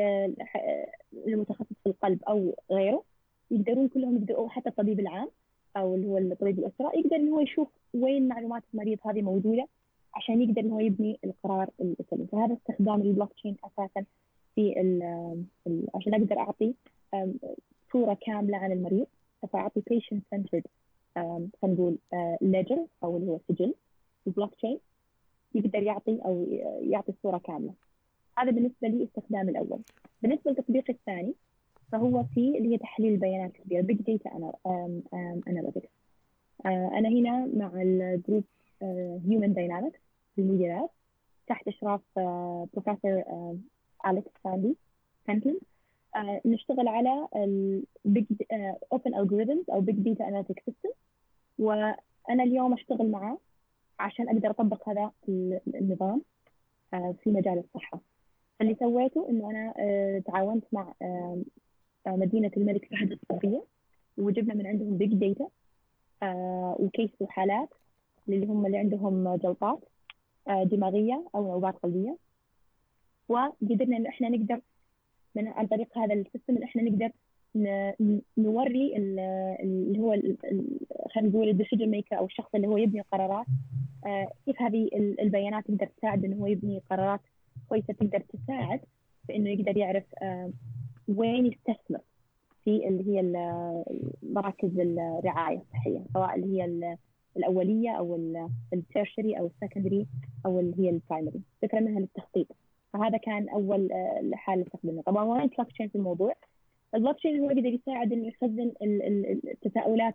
المتخصص 1.26 1.76
في 1.82 1.88
القلب 1.88 2.22
أو 2.28 2.54
غيره 2.70 3.02
يقدرون 3.50 3.88
كلهم 3.88 4.16
يقدروا 4.16 4.48
حتى 4.48 4.68
الطبيب 4.68 5.00
العام 5.00 5.28
أو 5.76 5.94
اللي 5.94 6.06
هو 6.06 6.18
الطبيب 6.18 6.58
الأسرة 6.58 6.92
يقدر 6.94 7.16
إنه 7.16 7.36
هو 7.36 7.40
يشوف 7.40 7.68
وين 7.94 8.28
معلومات 8.28 8.62
المريض 8.74 8.98
هذه 9.06 9.22
موجودة 9.22 9.68
عشان 10.14 10.42
يقدر 10.42 10.60
إنه 10.60 10.74
هو 10.74 10.80
يبني 10.80 11.18
القرار 11.24 11.70
السليم 11.80 12.26
فهذا 12.26 12.54
استخدام 12.54 13.00
البلوك 13.00 13.32
تشين 13.32 13.56
أساسا 13.64 14.04
في 14.54 14.74
عشان 15.94 16.14
أقدر 16.14 16.38
أعطي 16.38 16.74
صورة 17.92 18.18
كاملة 18.26 18.56
عن 18.56 18.72
المريض 18.72 19.06
فأعطي 19.52 19.80
patient 19.80 20.20
centered 20.34 20.62
خلينا 21.16 21.48
نقول 21.64 21.98
ledger 22.40 22.86
أو 23.04 23.16
اللي 23.16 23.30
هو 23.30 23.38
سجل 23.48 23.74
البلوك 24.26 24.54
تشين. 24.54 24.78
يقدر 25.54 25.82
يعطي 25.82 26.20
أو 26.24 26.46
يعطي 26.80 27.12
الصورة 27.12 27.38
كاملة. 27.38 27.74
هذا 28.38 28.50
بالنسبة 28.50 28.88
لي 28.88 29.04
استخدام 29.04 29.48
الأول. 29.48 29.80
بالنسبة 30.22 30.50
للتطبيق 30.50 30.90
الثاني 30.90 31.34
فهو 31.92 32.24
في 32.34 32.58
اللي 32.58 32.72
هي 32.72 32.78
تحليل 32.78 33.12
البيانات 33.12 33.54
الكبيرة 33.54 33.82
big 33.82 33.96
data 34.02 34.52
analytics 35.48 35.88
أنا 36.66 37.08
هنا 37.08 37.50
مع 37.54 37.82
ال 37.82 37.93
group 37.93 38.44
Human 39.28 39.52
Dynamics 39.52 40.00
Lab 40.36 40.88
تحت 41.46 41.68
إشراف 41.68 42.00
بروفيسور 42.74 43.22
أليكس 44.06 44.30
ساندي 44.44 44.76
بنتلاند 45.24 45.58
نشتغل 46.44 46.88
على 46.88 47.28
ال 47.36 47.58
big 47.58 48.24
open 48.92 49.14
algorithms 49.14 49.70
أو 49.70 49.80
big 49.80 49.94
data 49.96 50.28
analytic 50.28 50.62
system 50.66 50.90
وأنا 51.58 52.42
اليوم 52.42 52.72
أشتغل 52.72 53.10
معاه 53.10 53.38
عشان 53.98 54.28
أقدر 54.28 54.50
أطبق 54.50 54.88
هذا 54.88 55.10
النظام 55.68 56.22
آه، 56.94 57.14
في 57.22 57.30
مجال 57.30 57.58
الصحة. 57.58 58.00
اللي 58.60 58.74
سويته 58.80 59.28
إنه 59.30 59.50
أنا 59.50 59.74
آه، 59.78 60.18
تعاونت 60.18 60.64
مع 60.72 60.94
آه، 61.02 61.42
مدينة 62.06 62.50
الملك 62.56 62.84
فهد 62.84 63.12
الطبيه 63.12 63.64
وجبنا 64.18 64.54
من 64.54 64.66
عندهم 64.66 64.96
big 64.96 65.14
data 65.14 65.48
و 66.80 66.86
case 66.86 67.10
وحالات 67.20 67.68
اللي 68.28 68.46
هم 68.46 68.66
اللي 68.66 68.78
عندهم 68.78 69.36
جلطات 69.36 69.84
دماغية 70.48 71.24
أو 71.34 71.52
نوبات 71.52 71.74
قلبية. 71.76 72.16
وقدرنا 73.28 73.96
إنه 73.96 74.08
إحنا 74.08 74.28
نقدر 74.28 74.60
من 75.34 75.48
عن 75.48 75.66
طريق 75.66 75.98
هذا 75.98 76.14
ال 76.14 76.20
system 76.20 76.56
ان 76.56 76.62
إحنا 76.62 76.82
نقدر 76.82 77.10
نوري 78.38 78.96
اللي 78.96 79.98
هو 79.98 80.10
خلينا 81.14 81.28
نقول 81.28 81.48
ال 81.48 81.53
decision 81.53 81.86
maker 81.90 82.18
أو 82.18 82.26
الشخص 82.26 82.54
اللي 82.54 82.66
هو 82.66 82.76
يبني 82.76 83.00
قرارات. 83.00 83.46
آه، 84.06 84.32
كيف 84.46 84.62
هذه 84.62 84.88
البيانات 85.20 85.64
تقدر 85.66 85.86
تساعد 85.86 86.24
إنه 86.24 86.36
هو 86.36 86.46
يبني 86.46 86.82
قرارات 86.90 87.20
كويسة 87.68 87.94
تقدر 87.94 88.20
تساعد 88.20 88.80
في 89.26 89.36
إنه 89.36 89.50
يقدر 89.50 89.76
يعرف 89.76 90.04
آه، 90.22 90.50
وين 91.08 91.46
يستثمر 91.46 92.00
في 92.64 92.88
اللي 92.88 93.06
هي 93.06 93.22
مراكز 94.22 94.78
الرعاية 94.78 95.58
الصحيه 95.58 96.00
سواء 96.14 96.34
اللي 96.34 96.62
هي 96.62 96.96
الأولية 97.36 97.90
أو 97.90 98.16
ال 98.72 98.80
tertiary 98.80 99.38
أو 99.38 99.46
ال 99.46 99.52
secondary 99.52 100.06
أو 100.46 100.60
اللي 100.60 100.74
هي 100.78 100.90
ال 100.90 100.97
primary 100.97 101.40
فكرة 101.62 101.80
منها 101.80 102.00
للتخطيط. 102.00 102.46
فهذا 102.92 103.18
كان 103.18 103.48
أول 103.48 103.92
آه، 103.92 104.30
حال 104.34 104.62
استخدمه 104.62 105.02
طبعا 105.02 105.24
why 105.24 105.50
the 105.50 105.72
blockchain 105.72 105.88
في 105.88 105.94
الموضوع. 105.94 106.34
البلوك 106.96 107.16
تشين 107.16 107.40
هو 107.40 107.50
يقدر 107.50 107.66
يساعد 107.66 108.12
انه 108.12 108.28
يخزن 108.28 108.72
التساؤلات 108.82 110.14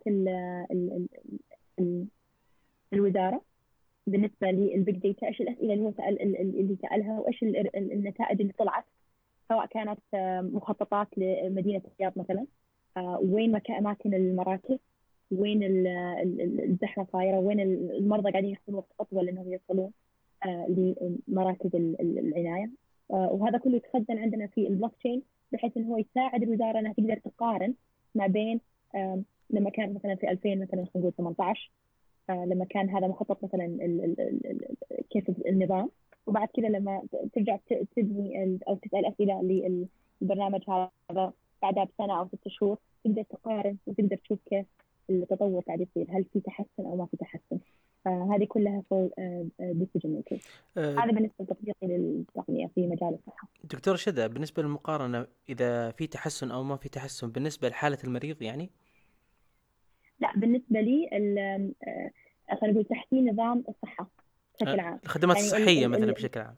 الوزاره 2.93 3.41
بالنسبة 4.07 4.51
لل 4.51 4.69
big 4.69 4.95
data 4.95 5.27
إيش 5.27 5.41
الاسئله 5.41 5.73
اللي 5.73 5.85
هو 5.85 5.91
سال 5.91 6.21
اللي 6.21 6.77
سالها 6.81 7.19
وايش 7.19 7.43
النتائج 7.75 8.41
اللي 8.41 8.53
طلعت 8.53 8.85
سواء 9.49 9.65
كانت 9.65 9.99
آه، 10.13 10.41
مخططات 10.41 11.07
لمدينه 11.17 11.81
الرياض 11.93 12.13
مثلا 12.15 12.45
آه، 12.97 13.19
وين 13.23 13.61
اماكن 13.69 14.13
المراكز 14.13 14.77
وين 15.31 15.59
الزحمه 16.69 17.07
صايره 17.13 17.39
وين 17.39 17.59
المرضى 17.59 18.31
قاعدين 18.31 18.49
ياخذون 18.49 18.75
وقت 18.75 18.91
اطول 18.99 19.29
انهم 19.29 19.53
يوصلون 19.53 19.91
لمراكز 20.45 21.69
العنايه 21.75 22.69
وهذا 23.09 23.57
كله 23.57 23.75
يتخزن 23.75 24.17
عندنا 24.17 24.47
في 24.47 24.67
البلوك 24.67 24.95
تشين 24.95 25.21
بحيث 25.51 25.77
إنه 25.77 25.87
هو 25.87 25.97
يساعد 25.97 26.43
الوزاره 26.43 26.79
إنها 26.79 26.93
تقدر 26.93 27.17
تقارن 27.17 27.73
ما 28.15 28.27
بين 28.27 28.61
لما 29.49 29.69
كان 29.69 29.93
مثلا 29.93 30.15
في 30.15 30.31
2000 30.31 30.55
مثلا 30.55 30.85
خلينا 30.85 30.89
نقول 30.95 31.13
18 31.17 31.71
آه، 32.29 32.45
لما 32.45 32.65
كان 32.65 32.89
هذا 32.89 33.07
مخطط 33.07 33.43
مثلا 33.43 33.77
كيف 35.09 35.29
النظام 35.29 35.89
وبعد 36.27 36.47
كذا 36.47 36.67
لما 36.67 37.03
ترجع 37.33 37.57
تبني 37.95 38.59
أو 38.67 38.75
تسأل 38.75 39.05
أسئلة 39.05 39.41
للبرنامج 40.21 40.61
هذا 40.69 41.33
بعدها 41.61 41.83
بسنة 41.83 42.19
أو 42.19 42.27
ست 42.27 42.47
شهور 42.47 42.77
تقدر 43.03 43.23
تقارن 43.23 43.77
وتقدر 43.87 44.15
تشوف 44.17 44.39
كيف 44.45 44.65
التطور 45.09 45.61
قاعد 45.61 45.81
يصير 45.81 46.07
هل 46.09 46.25
في 46.33 46.39
تحسن 46.39 46.85
أو 46.85 46.95
ما 46.95 47.05
في 47.05 47.17
تحسن. 47.17 47.59
فهذه 48.05 48.45
كلها 48.45 48.83
for 48.89 49.09
decision 49.59 50.09
making 50.09 50.41
هذا 50.77 51.11
بالنسبة 51.11 51.35
لتطبيقي 51.39 51.87
للتقنية 51.87 52.67
في 52.75 52.87
مجال 52.87 53.13
الصحة. 53.13 53.47
دكتورة 53.63 53.95
شدا 53.95 54.27
بالنسبة 54.27 54.63
للمقارنة 54.63 55.27
إذا 55.49 55.91
في 55.91 56.07
تحسن 56.07 56.51
أو 56.51 56.63
ما 56.63 56.75
في 56.75 56.89
تحسن 56.89 57.31
بالنسبة 57.31 57.69
لحالة 57.69 57.97
المريض 58.03 58.41
يعني؟ 58.41 58.69
لا 60.19 60.31
بالنسبة 60.35 60.81
لي 60.81 61.09
آه، 61.13 61.71
خلينا 62.61 62.73
نقول 62.73 62.85
تحسين 62.85 63.29
نظام 63.29 63.63
الصحة 63.69 64.09
بشكل 64.55 64.79
عام. 64.79 64.99
الخدمات 65.03 65.35
يعني 65.37 65.47
الصحية 65.47 65.87
مثلا 65.87 66.11
بشكل 66.11 66.39
عام. 66.39 66.55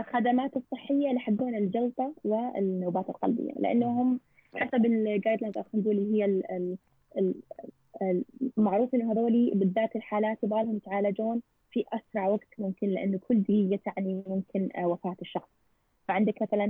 الخدمات 0.00 0.56
الصحية 0.56 1.12
للحقون 1.12 1.54
الجلطة 1.54 2.14
والنوبات 2.24 3.08
القلبية 3.08 3.52
لأنهم 3.52 4.20
حسب 4.54 4.86
ال 4.86 5.40
guidelines 5.40 5.54
خلينا 5.54 5.66
نقول 5.74 5.98
هي 6.14 6.24
ال 6.24 6.76
ال 7.18 7.34
معروف 8.56 8.94
إنه 8.94 9.12
هذول 9.12 9.50
بالذات 9.54 9.96
الحالات 9.96 10.38
يبغى 10.42 10.62
لهم 10.62 10.76
يتعالجون 10.76 11.42
في 11.70 11.84
أسرع 11.92 12.28
وقت 12.28 12.48
ممكن 12.58 12.88
لأنه 12.88 13.18
كل 13.18 13.42
دقيقه 13.42 13.80
تعني 13.84 14.22
ممكن 14.26 14.68
آه، 14.76 14.86
وفاة 14.86 15.16
الشخص. 15.22 15.48
فعندك 16.08 16.42
مثلا 16.42 16.66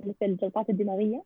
مثل 0.00 0.16
الجلطات 0.22 0.70
الدماغية 0.70 1.22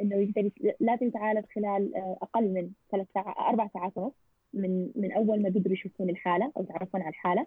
إنه 0.00 0.16
يقدر 0.16 0.50
لازم 0.80 1.06
يتعالج 1.06 1.44
خلال 1.54 1.96
آه، 1.96 2.16
أقل 2.22 2.52
من 2.52 2.70
ثلاث 2.92 3.06
ساعات 3.14 3.36
أربع 3.36 3.68
ساعات 3.74 3.92
ونص 3.96 4.12
من 4.52 4.90
من 4.94 5.12
أول 5.12 5.42
ما 5.42 5.48
بيقدروا 5.48 5.74
يشوفون 5.74 6.10
الحالة 6.10 6.52
أو 6.56 6.62
يتعرفون 6.62 7.00
على 7.00 7.10
الحالة. 7.10 7.46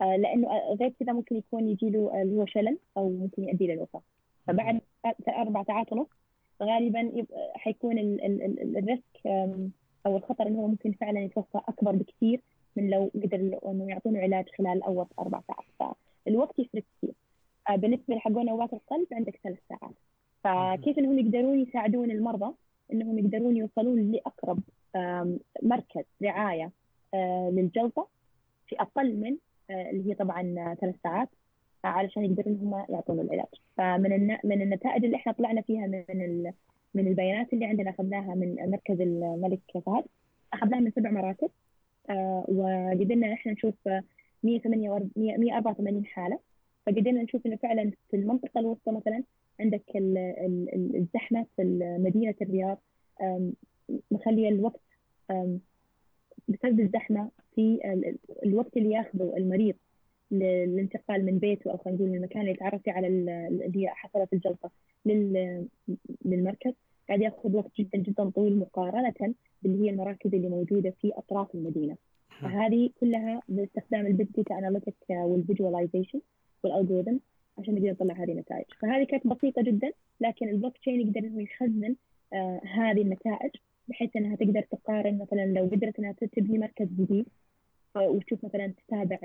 آه، 0.00 0.16
لأنه 0.16 0.48
غير 0.80 0.88
كذا 1.00 1.12
ممكن 1.12 1.36
يكون 1.36 1.68
يجي 1.68 1.90
له 1.90 2.22
اللي 2.22 2.36
هو 2.36 2.46
شلل 2.46 2.78
أو 2.96 3.10
ممكن 3.10 3.44
يؤدي 3.44 3.66
للوفاه 3.66 4.02
فبعد 4.46 4.80
أربع 5.28 5.62
ساعات 5.62 5.92
ونص 5.92 6.08
غالبا 6.62 7.26
حيكون 7.54 7.98
الريسك 7.98 9.26
أو 10.06 10.16
الخطر 10.16 10.46
انه 10.46 10.58
هو 10.58 10.66
ممكن 10.66 10.92
فعلا 10.92 11.20
يتوفى 11.20 11.58
أكبر 11.68 11.92
بكثير 11.92 12.40
من 12.76 12.90
لو 12.90 13.10
قدر 13.14 13.58
إنه 13.66 13.88
يعطونه 13.88 14.20
علاج 14.20 14.44
خلال 14.58 14.82
أول 14.82 15.06
أربع 15.18 15.40
ساعات. 15.48 15.96
فالوقت 16.26 16.58
يفرق 16.58 16.82
كثير. 16.98 17.14
آه، 17.70 17.76
بالنسبة 17.76 18.14
لحقون 18.14 18.46
نوبات 18.46 18.72
القلب 18.72 19.06
عندك 19.12 19.40
ثلاث 19.44 19.58
ساعات. 19.68 19.94
فكيف 20.44 20.98
إنهم 20.98 21.18
يقدرون 21.18 21.60
يساعدون 21.60 22.10
المرضى؟ 22.10 22.54
إنهم 22.92 23.18
يقدرون 23.18 23.56
يوصلون 23.56 24.12
لأقرب 24.12 24.60
مركز 25.62 26.04
رعاية 26.22 26.70
آه، 27.14 27.50
للجلطة 27.50 28.08
في 28.66 28.76
أقل 28.80 29.16
من 29.16 29.36
آه، 29.70 29.90
اللي 29.90 30.10
هي 30.10 30.14
طبعا 30.14 30.74
ثلاث 30.80 30.94
ساعات 31.02 31.28
علشان 31.84 32.24
يقدرون 32.24 32.56
هم 32.56 32.84
يعطون 32.88 33.20
العلاج. 33.20 33.46
فمن 33.76 34.36
من 34.44 34.62
النتائج 34.62 35.04
اللي 35.04 35.16
إحنا 35.16 35.32
طلعنا 35.32 35.60
فيها 35.60 35.86
من 35.86 36.52
من 36.94 37.08
البيانات 37.08 37.52
اللي 37.52 37.64
عندنا 37.64 37.90
أخذناها 37.90 38.34
من 38.34 38.70
مركز 38.70 39.00
الملك 39.00 39.60
فهد. 39.86 40.04
أخذناها 40.52 40.80
من 40.80 40.90
سبع 40.90 41.10
مراكز 41.10 41.48
آه، 42.10 42.44
وقدرنا 42.48 43.32
إحنا 43.32 43.52
نشوف 43.52 43.74
184 44.42 46.06
حالة. 46.06 46.38
فقدرنا 46.86 47.22
نشوف 47.22 47.46
إنه 47.46 47.56
فعلا 47.56 47.92
في 48.10 48.16
المنطقة 48.16 48.60
الوسطى 48.60 48.92
مثلا 48.92 49.22
عندك 49.60 49.82
الزحمة 49.94 51.46
في 51.56 51.62
مدينة 52.00 52.34
الرياض. 52.42 52.78
مخلية 54.10 54.48
الوقت 54.48 54.80
بسبب 56.48 56.80
الزحمة 56.80 57.30
في 57.54 57.78
الوقت 58.44 58.76
اللي 58.76 58.90
ياخذه 58.90 59.34
المريض. 59.36 59.74
للانتقال 60.30 61.26
من 61.26 61.38
بيته 61.38 61.70
أو 61.70 61.76
خلينا 61.76 61.98
نقول 61.98 62.10
من 62.10 62.16
المكان 62.16 62.40
اللي 62.40 62.52
يتعرف 62.52 62.82
فيه 62.82 62.92
على 62.92 63.06
اللي 63.06 63.88
حصلت 63.88 64.32
الجلطة 64.32 64.70
للمركز 66.24 66.72
قاعد 67.08 67.20
يأخذ 67.20 67.56
وقت 67.56 67.70
جدا 67.78 67.98
جدا 67.98 68.30
طويل 68.30 68.58
مقارنة 68.58 69.34
باللي 69.62 69.84
هي 69.84 69.90
المراكز 69.90 70.34
اللي 70.34 70.48
موجودة 70.48 70.90
في 70.90 71.12
أطراف 71.14 71.54
المدينة. 71.54 71.96
فهذه 72.42 72.90
كلها 73.00 73.42
باستخدام 73.48 74.06
ال 74.06 74.11
big 74.11 74.26
data 74.36 74.58
analytic 74.58 74.94
وال 75.10 75.25
visualization 75.25 76.20
وال 76.64 76.74
algorithm 76.74 77.16
عشان 77.58 77.74
نقدر 77.74 77.90
نطلع 77.90 78.14
هذه 78.14 78.32
النتائج. 78.32 78.64
فهذه 78.80 79.04
كانت 79.04 79.26
بسيطة 79.26 79.62
جدا 79.62 79.92
لكن 80.20 80.48
البلوك 80.48 80.76
تشين 80.76 81.00
يقدر 81.00 81.20
إنه 81.20 81.42
يخزن 81.42 81.96
آه 82.32 82.60
هذه 82.64 83.02
النتائج 83.02 83.50
بحيث 83.88 84.16
إنها 84.16 84.36
تقدر 84.36 84.62
تقارن 84.62 85.18
مثلا 85.18 85.46
لو 85.46 85.64
قدرت 85.64 85.98
إنها 85.98 86.12
تبني 86.12 86.58
مركز 86.58 86.86
جديد 86.86 87.26
وتشوف 87.96 88.44
مثلا 88.44 88.72
تتابع 88.86 89.18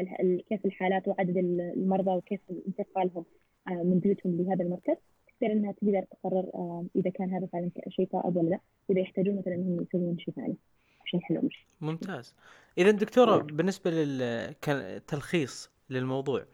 كيف 0.50 0.66
الحالات 0.66 1.08
وعدد 1.08 1.38
المرضى 1.38 2.12
وكيف 2.12 2.40
انتقالهم 2.68 3.26
آه، 3.68 3.72
من 3.72 4.00
بيوتهم 4.00 4.42
لهذا 4.42 4.64
المركز 4.64 4.96
تقدر 5.28 5.54
إنها 5.54 5.72
تقدر 5.72 6.06
تقرر 6.12 6.52
آه، 6.54 6.86
إذا 6.96 7.10
كان 7.10 7.30
هذا 7.30 7.46
فعلا 7.46 7.72
شيء 7.90 8.10
صائب 8.12 8.36
ولا 8.36 8.50
لا 8.50 8.60
وإذا 8.90 9.02
يحتاجون 9.02 9.38
مثلا 9.38 9.54
إنهم 9.54 9.82
يسوون 9.82 10.18
شيء 10.20 10.34
ثاني 10.34 10.56
عشان 11.06 11.20
يحلوا 11.20 11.42
المشكلة. 11.42 11.66
ممتاز. 11.82 12.36
اذا 12.78 12.92
دكتورة 12.92 13.38
بالنسبة 13.38 13.92
للتلخيص 13.92 15.70
للموضوع 15.90 16.46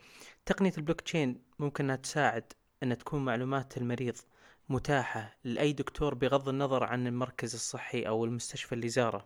تقنية 0.45 0.71
البلوك 0.77 1.01
تشين 1.01 1.41
ممكن 1.59 1.83
إنها 1.83 1.95
تساعد 1.95 2.43
إن 2.83 2.97
تكون 2.97 3.25
معلومات 3.25 3.77
المريض 3.77 4.15
متاحة 4.69 5.35
لأي 5.43 5.73
دكتور 5.73 6.13
بغض 6.15 6.49
النظر 6.49 6.83
عن 6.83 7.07
المركز 7.07 7.53
الصحي 7.53 8.01
أو 8.01 8.25
المستشفى 8.25 8.75
اللي 8.75 8.89
زاره 8.89 9.25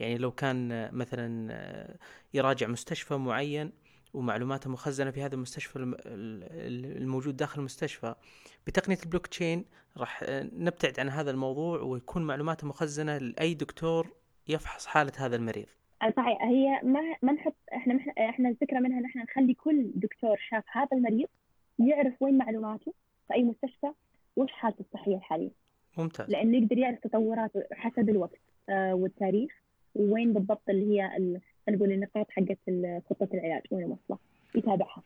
يعني 0.00 0.18
لو 0.18 0.30
كان 0.30 0.88
مثلا 0.92 2.08
يراجع 2.34 2.66
مستشفى 2.66 3.14
معين 3.14 3.72
ومعلوماته 4.14 4.70
مخزنة 4.70 5.10
في 5.10 5.22
هذا 5.22 5.34
المستشفى 5.34 5.94
الموجود 6.06 7.36
داخل 7.36 7.60
المستشفى 7.60 8.14
بتقنية 8.66 8.98
البلوك 9.04 9.26
تشين 9.26 9.64
راح 9.96 10.24
نبتعد 10.52 11.00
عن 11.00 11.08
هذا 11.08 11.30
الموضوع 11.30 11.80
ويكون 11.80 12.22
معلوماته 12.26 12.66
مخزنة 12.66 13.18
لأي 13.18 13.54
دكتور 13.54 14.12
يفحص 14.48 14.86
حالة 14.86 15.12
هذا 15.18 15.36
المريض. 15.36 15.66
صحيح. 16.16 16.42
هي 16.42 16.80
ما 16.82 17.00
ما 17.22 17.32
نحط 17.32 17.54
إحنا 17.74 17.98
إحنا 18.28 18.48
الفكرة 18.48 18.78
منها 18.78 18.98
إن 18.98 19.04
إحنا 19.04 19.22
نخلي 19.22 19.54
كل 19.54 19.90
دكتور 19.94 20.36
شاف 20.50 20.64
هذا 20.72 20.88
المريض 20.92 21.28
يعرف 21.78 22.14
وين 22.20 22.38
معلوماته 22.38 22.94
في 23.28 23.34
أي 23.34 23.42
مستشفى 23.42 23.92
وش 24.36 24.52
حالته 24.52 24.80
الصحيه 24.80 25.16
الحاليه 25.16 25.50
ممتاز. 25.98 26.30
لأنه 26.30 26.58
يقدر 26.58 26.78
يعرف 26.78 26.98
تطوراته 27.00 27.62
حسب 27.72 28.08
الوقت 28.08 28.40
آه 28.68 28.94
والتاريخ 28.94 29.62
وين 29.94 30.32
بالضبط 30.32 30.68
اللي 30.68 31.00
هي 31.00 31.08
خلينا 31.08 31.40
نقول 31.68 31.92
النقاط 31.92 32.26
حقت 32.30 32.58
خطة 33.10 33.28
العلاج 33.34 33.62
وين 33.70 33.84
واصله 33.84 34.18
يتابعها. 34.54 35.02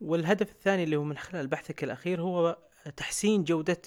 والهدف 0.00 0.50
الثاني 0.50 0.84
اللي 0.84 0.96
هو 0.96 1.04
من 1.04 1.16
خلال 1.16 1.46
بحثك 1.46 1.84
الأخير 1.84 2.20
هو 2.20 2.56
تحسين 2.96 3.44
جودة 3.44 3.82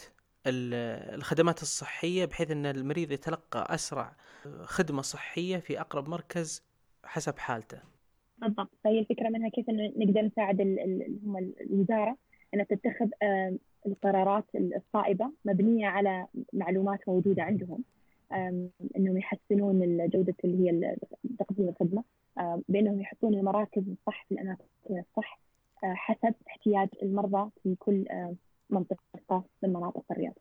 الخدمات 0.48 1.62
الصحية 1.62 2.26
بحيث 2.26 2.52
أن 2.52 2.66
المريض 2.66 3.12
يتلقى 3.12 3.76
أسرع 3.76 4.16
خدمة 4.63 5.02
صحية 5.02 5.58
في 5.58 5.80
أقرب 5.80 6.10
مركز 6.10 6.63
حسب 7.04 7.38
حالته. 7.38 7.80
بالضبط. 8.38 8.70
فهي 8.84 9.00
الفكرة 9.00 9.30
منها 9.30 9.50
كيف 9.50 9.70
إنه 9.70 9.94
نقدر 9.98 10.22
نساعد 10.22 10.62
هم 10.62 11.38
الوزارة 11.38 12.18
إنها 12.54 12.66
تتخذ 12.66 13.08
القرارات 13.86 14.46
الصائبة 14.56 15.32
مبنية 15.46 15.88
على 15.88 16.28
معلومات 16.54 17.10
موجودة 17.10 17.43
عندهم 17.43 17.84
إنهم 18.98 19.17
يحسنون 19.17 20.10
جوده 20.10 20.36
اللي 20.43 20.72
هي 20.72 20.96
تقديم 21.39 21.69
الخدمة 21.69 22.04
بأنهم 22.69 23.02
يحطون 23.02 23.34
المراكز 23.34 23.84
الصح 23.89 24.26
في 24.26 24.34
الأماكن 24.34 24.63
الصح 24.89 25.39
حسب 25.84 26.34
احتياج 26.48 26.89
المرضى 27.04 27.50
في 27.63 27.76
كل 27.80 28.06
منطقة 28.69 29.43
من 29.63 29.69
مناطق 29.69 30.06
الرياض. 30.12 30.34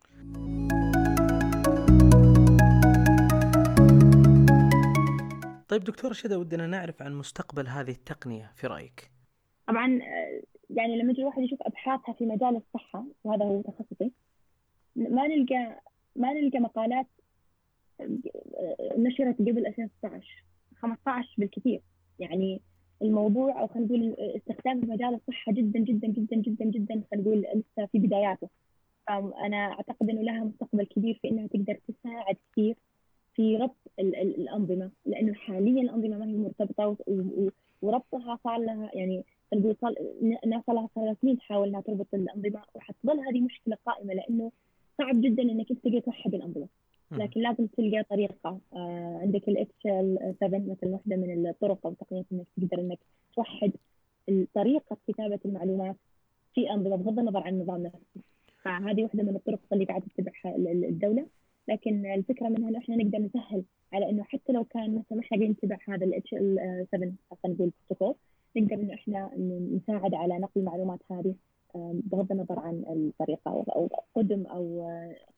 طيب 5.69 5.85
دكتورة 5.85 6.13
شدة 6.13 6.39
ودنا 6.39 6.67
نعرف 6.67 7.03
عن 7.03 7.15
مستقبل 7.15 7.67
هذه 7.67 7.91
التقنية 7.91 8.51
في 8.55 8.67
رأيك 8.67 9.11
طبعا 9.67 9.99
يعني 10.77 10.99
لما 10.99 11.11
يجي 11.11 11.21
الواحد 11.23 11.43
يشوف 11.43 11.63
أبحاثها 11.63 12.13
في 12.13 12.27
مجال 12.27 12.57
الصحة 12.57 13.05
وهذا 13.25 13.45
هو 13.45 13.63
تخصصي 13.63 14.13
ما 14.97 15.27
نلقى 15.27 15.81
ما 16.17 16.33
نلقى 16.33 16.59
مقالات 16.59 17.07
نشرت 18.97 19.39
قبل 19.39 19.67
2016 19.67 20.45
15 20.77 21.35
بالكثير. 21.39 21.81
يعني 22.19 22.61
الموضوع 23.03 23.61
أو 23.61 23.67
خلينا 23.67 23.87
نقول 23.87 24.17
استخدام 24.37 24.81
مجال 24.89 25.15
الصحة 25.15 25.53
جدا 25.53 25.79
جدا 25.79 26.09
جدا 26.09 26.37
جدا 26.37 26.65
جدا 26.65 27.03
خلينا 27.11 27.29
نقول 27.29 27.39
لسه 27.55 27.87
في 27.87 27.99
بداياته. 27.99 28.49
فانا 29.07 29.57
أعتقد 29.57 30.11
إنه 30.11 30.23
لها 30.23 30.45
مستقبل 30.45 30.85
كبير 30.85 31.19
في 31.23 31.29
إنها 31.29 31.47
تقدر 31.47 31.79
تساعد 31.89 32.37
كثير 32.53 32.77
في 33.35 33.57
ربط 33.57 33.77
ال 33.99 34.17
ال 34.17 34.41
الأنظمة 34.41 34.91
لأنه 35.07 35.35
حاليا 35.35 35.83
الأنظمة 35.83 36.19
ما 36.19 36.27
هي 36.27 36.37
مرتبطة 36.37 36.97
وربطها 37.83 38.39
صار 38.45 38.59
لها 38.59 38.91
يعني 38.95 39.25
نقول 39.55 39.77
صار 39.81 39.95
الناس 40.45 40.63
صار 40.67 40.75
لها 40.77 40.89
ثلاث 40.95 41.17
سنين 41.23 41.39
تحاول 41.39 41.69
إنها 41.69 41.81
تربط 41.81 42.07
الأنظمة 42.15 42.63
وحتظل 42.75 43.21
هذه 43.21 43.41
مشكلة 43.41 43.77
قائمة 43.87 44.15
لأنه 44.15 44.53
صعب 44.99 45.21
جدا 45.21 45.43
إنك 45.43 45.71
أنت 45.71 45.85
تقدر 45.85 46.01
توحد 46.01 46.35
الأنظمة. 46.35 46.67
لكن 47.13 47.41
لازم 47.41 47.67
تلقى 47.67 48.03
طريقة 48.03 48.59
آه 48.75 49.19
عندك 49.23 49.49
الاتش 49.49 49.83
7 50.41 50.59
مثلا 50.59 50.91
واحدة 50.91 51.17
من 51.17 51.47
الطرق 51.47 51.87
أو 51.87 51.93
تقنيه 51.93 52.25
إنك 52.33 52.47
تقدر 52.57 52.81
إنك 52.81 52.99
توحد 53.37 53.73
طريقة 54.55 54.97
كتابة 55.09 55.39
المعلومات 55.45 55.97
في 56.55 56.71
أنظمة 56.71 56.97
بغض 56.97 57.19
النظر 57.19 57.41
عن 57.43 57.55
النظام 57.55 57.83
نفسه 57.83 58.21
فهذه 58.63 59.03
واحدة 59.03 59.23
من 59.23 59.37
الطرق 59.37 59.61
اللي 59.73 59.85
قاعدة 59.85 60.05
تتبعها 60.17 60.57
الدولة. 60.57 61.27
لكن 61.69 62.07
الفكرة 62.07 62.49
منها 62.49 62.69
انه 62.69 62.79
إحنا 62.79 62.97
نقدر 62.97 63.19
نسهل 63.19 63.63
على 63.93 64.11
إنه 64.11 64.23
حتى 64.23 64.53
لو 64.53 64.65
كان 64.65 64.95
مثلا 64.95 65.19
ما 65.19 65.21
إحنا 65.21 65.37
قاعدين 65.39 65.51
نتبع 65.51 65.77
هذا 65.89 66.05
الاتش 66.05 66.31
7 66.31 66.87
خلينا 66.93 67.13
نقول 67.45 67.73
بروتوكول 67.89 68.15
نقدر 68.57 68.75
انه 68.77 68.95
إحنا 68.95 69.31
نساعد 69.73 70.15
على 70.15 70.39
نقل 70.39 70.61
المعلومات 70.61 71.01
هذه 71.11 71.35
بغض 71.75 72.33
النظر 72.33 72.59
عن 72.59 72.85
الطريقة 72.89 73.51
أو 73.51 73.91
قدم 74.15 74.47
أو 74.47 74.83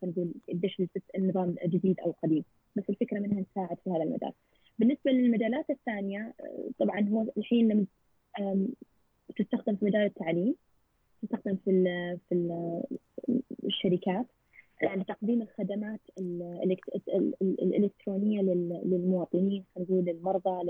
خلينا 0.01 0.17
نقول 0.17 0.35
قديش 0.49 0.83
النظام 1.17 1.55
جديد 1.67 2.01
أو 2.01 2.15
قديم. 2.23 2.45
بس 2.77 2.85
الفكرة 2.91 3.19
منها 3.19 3.41
نساعد 3.41 3.79
في 3.85 3.91
هذا 3.91 4.03
المجال. 4.03 4.33
بالنسبة 4.79 5.11
للمجالات 5.11 5.71
الثانية 5.71 6.35
طبعا 6.79 7.09
هو 7.09 7.27
الحين 7.37 7.87
تستخدم 9.37 9.77
في 9.77 9.85
مجال 9.85 10.05
التعليم 10.05 10.55
تستخدم 11.23 11.57
في 11.57 12.19
في 12.29 12.35
الشركات 13.65 14.27
لتقديم 14.83 15.43
الخدمات 15.43 16.01
الإلكترونية 17.43 18.43
للمواطنين 18.85 19.65
خلينا 19.75 19.91
نقول 19.91 20.05
للمرضى 20.05 20.65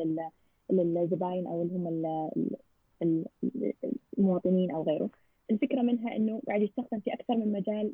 للزباين 0.70 1.46
أو 1.46 1.62
اللي 1.62 1.74
هم 1.74 1.88
المواطنين 4.18 4.70
أو 4.70 4.82
غيره. 4.82 5.10
الفكرة 5.50 5.82
منها 5.82 6.16
إنه 6.16 6.42
قاعد 6.46 6.62
يستخدم 6.62 7.00
في 7.00 7.12
أكثر 7.12 7.36
من 7.36 7.52
مجال 7.52 7.92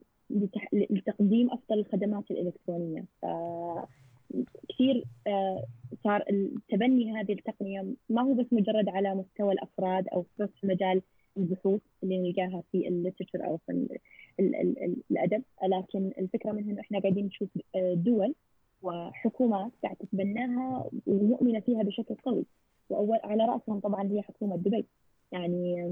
لتقديم 0.72 1.50
أفضل 1.50 1.78
الخدمات 1.78 2.30
الإلكترونية. 2.30 3.04
كثير 4.68 5.04
صار 6.04 6.24
تبني 6.68 7.12
هذه 7.12 7.32
التقنية 7.32 7.86
ما 8.08 8.22
هو 8.22 8.34
بس 8.34 8.46
مجرد 8.52 8.88
على 8.88 9.14
مستوى 9.14 9.52
الأفراد 9.52 10.08
أو 10.08 10.24
بس 10.38 10.48
في 10.60 10.66
مجال 10.66 11.02
البحوث 11.36 11.80
اللي 12.02 12.18
نلقاها 12.18 12.62
في 12.72 12.88
الليترشر 12.88 13.46
أو 13.46 13.56
في 13.56 13.98
الأدب. 15.10 15.42
لكن 15.62 16.10
الفكرة 16.18 16.52
منها 16.52 16.72
إنه 16.72 16.80
إحنا 16.80 16.98
قاعدين 16.98 17.26
نشوف 17.26 17.48
دول 17.94 18.34
وحكومات 18.82 19.72
قاعدة 19.82 19.98
تتبناها 19.98 20.90
ومؤمنة 21.06 21.60
فيها 21.60 21.82
بشكل 21.82 22.14
قوي. 22.14 22.44
واول 22.90 23.18
على 23.24 23.44
رأسهم 23.44 23.80
طبعا 23.80 24.10
هي 24.10 24.22
حكومة 24.22 24.56
دبي. 24.56 24.86
يعني 25.32 25.82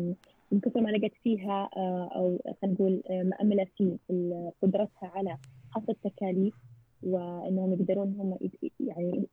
من 0.52 0.60
كثر 0.60 0.80
ما 0.80 0.90
لقيت 0.90 1.14
فيها 1.22 1.70
أو 2.16 2.38
خلينا 2.62 2.74
نقول 2.74 3.02
مأملة 3.10 3.66
في 3.76 3.98
قدرتها 4.62 5.08
على 5.14 5.36
خفض 5.70 5.90
التكاليف 5.90 6.54
وإنهم 7.02 7.72
يقدرون 7.72 8.14
هم 8.18 8.38
يعني 8.80 9.26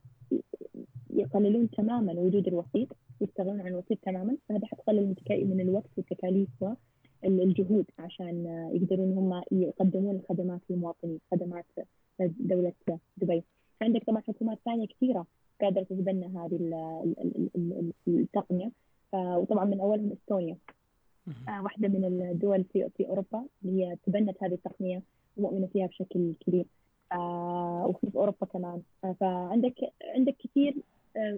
يقللون 1.10 1.70
تماما 1.70 2.12
وجود 2.12 2.48
الوسيط 2.48 2.88
يستغنون 3.20 3.60
عن 3.60 3.66
الوسيط 3.66 3.98
تماما 3.98 4.36
فهذا 4.48 4.66
حتقلل 4.66 5.14
من 5.30 5.60
الوقت 5.60 5.90
والتكاليف 5.96 6.64
والجهود 7.24 7.84
عشان 7.98 8.46
يقدرون 8.72 9.12
هم 9.12 9.42
يقدمون 9.52 10.16
الخدمات 10.16 10.60
للمواطنين 10.70 11.18
خدمات 11.30 11.66
دولة 12.20 12.72
دبي. 13.16 13.44
فعندك 13.80 14.04
طبعا 14.04 14.20
حكومات 14.20 14.58
ثانية 14.64 14.86
كثيرة 14.86 15.26
قادرة 15.60 15.82
تتبنى 15.82 16.26
هذه 16.26 16.58
التقنية. 18.08 18.70
وطبعا 19.14 19.64
من 19.64 19.80
أولهم 19.80 20.12
إستونيا. 20.12 20.56
واحدة 21.48 21.88
من 21.88 22.04
الدول 22.04 22.64
في 22.64 22.88
في 22.96 23.08
أوروبا 23.08 23.44
اللي 23.64 23.84
هي 23.84 23.96
تبنت 24.06 24.42
هذه 24.42 24.54
التقنية 24.54 25.02
ومؤمنة 25.36 25.66
فيها 25.66 25.86
بشكل 25.86 26.32
كبير. 26.40 26.66
وفي 27.84 28.10
أوروبا 28.14 28.46
كمان. 28.46 28.82
فعندك 29.20 29.92
عندك 30.14 30.36
كثير 30.38 30.76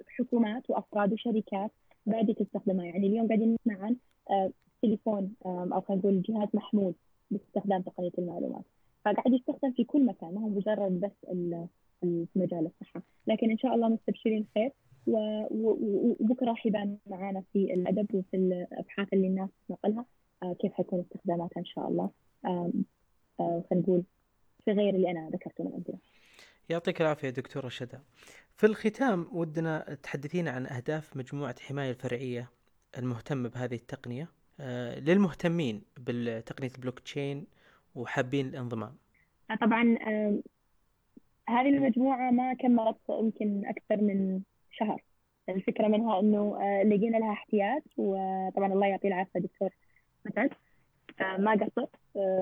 حكومات 0.09 0.71
وأفراد 0.71 1.13
وشركات 1.13 1.71
بعد 2.07 2.35
تستخدمها. 2.35 2.85
يعني 2.85 3.07
اليوم 3.07 3.27
قاعدين 3.27 3.55
نسمع 3.55 3.85
عن 3.85 3.97
تليفون 4.83 5.33
أو 5.47 5.81
خلينا 5.81 6.03
نقول 6.03 6.23
جهاز 6.23 6.49
محمول 6.55 6.95
باستخدام 7.31 7.83
تقنية 7.83 8.13
المعلومات. 8.19 8.65
فقاعد 9.05 9.33
يستخدم 9.33 9.73
في 9.73 9.85
كل 9.85 10.07
مكان 10.07 10.35
ما 10.35 10.41
هو 10.41 10.49
مجرد 10.49 11.01
بس 11.01 11.31
في 12.01 12.27
مجال 12.37 12.67
الصحة. 12.67 13.03
لكن 13.27 13.51
إن 13.51 13.59
شاء 13.59 13.75
الله 13.75 13.89
مستبشرين 13.89 14.47
خير 14.55 14.71
وبكرة 15.07 16.47
راح 16.47 16.67
يبان 16.67 16.99
معانا 17.07 17.43
في 17.53 17.75
الأدب 17.75 18.15
وفي 18.15 18.37
الأبحاث 18.37 19.13
اللي 19.13 19.27
الناس 19.27 19.49
تنقلها 19.69 20.05
كيف 20.61 20.73
حيكون 20.73 21.01
استخداماتها 21.01 21.61
إن 21.61 21.65
شاء 21.65 21.89
الله. 21.89 22.11
خلينا 23.39 23.65
نقول 23.73 24.03
في 24.65 24.71
غير 24.71 24.95
اللي 24.95 25.11
أنا 25.11 25.31
ذكرته 25.31 25.65
من 25.65 25.73
امثله 25.75 25.99
يعطيك 26.69 27.01
العافية 27.01 27.31
دكتوره 27.31 27.69
شدا 27.69 28.03
في 28.57 28.67
الختام 28.67 29.29
ودنا 29.33 29.97
تحدثينا 30.03 30.51
عن 30.51 30.67
أهداف 30.67 31.17
مجموعة 31.17 31.55
حماية 31.61 31.91
الفرعية 31.91 32.51
المهتمة 32.99 33.49
بهذه 33.49 33.75
التقنية. 33.75 34.29
آه 34.61 35.01
للمهتمين 35.01 35.83
بالتقنية 35.97 36.71
البلوك 36.77 36.99
تشين 36.99 37.47
وحابين 37.95 38.47
الانضمام. 38.47 38.97
طبعا 39.61 39.99
آه 40.07 40.39
هذه 41.49 41.69
المجموعة 41.69 42.31
ما 42.31 42.55
كملت 42.55 42.97
يمكن 43.11 43.67
أكثر 43.67 43.97
من 44.01 44.41
شهر. 44.71 45.03
الفكرة 45.49 45.89
منها 45.89 46.21
أنه 46.21 46.59
آه 46.61 46.83
لقينا 46.83 47.17
لها 47.17 47.33
احتياج 47.33 47.83
وطبعا 47.97 48.73
الله 48.73 48.87
يعطيه 48.87 49.09
العافية 49.09 49.41
دكتور 49.41 49.71
مسعد 50.27 50.51
ما 51.39 51.53
قصر 51.53 51.87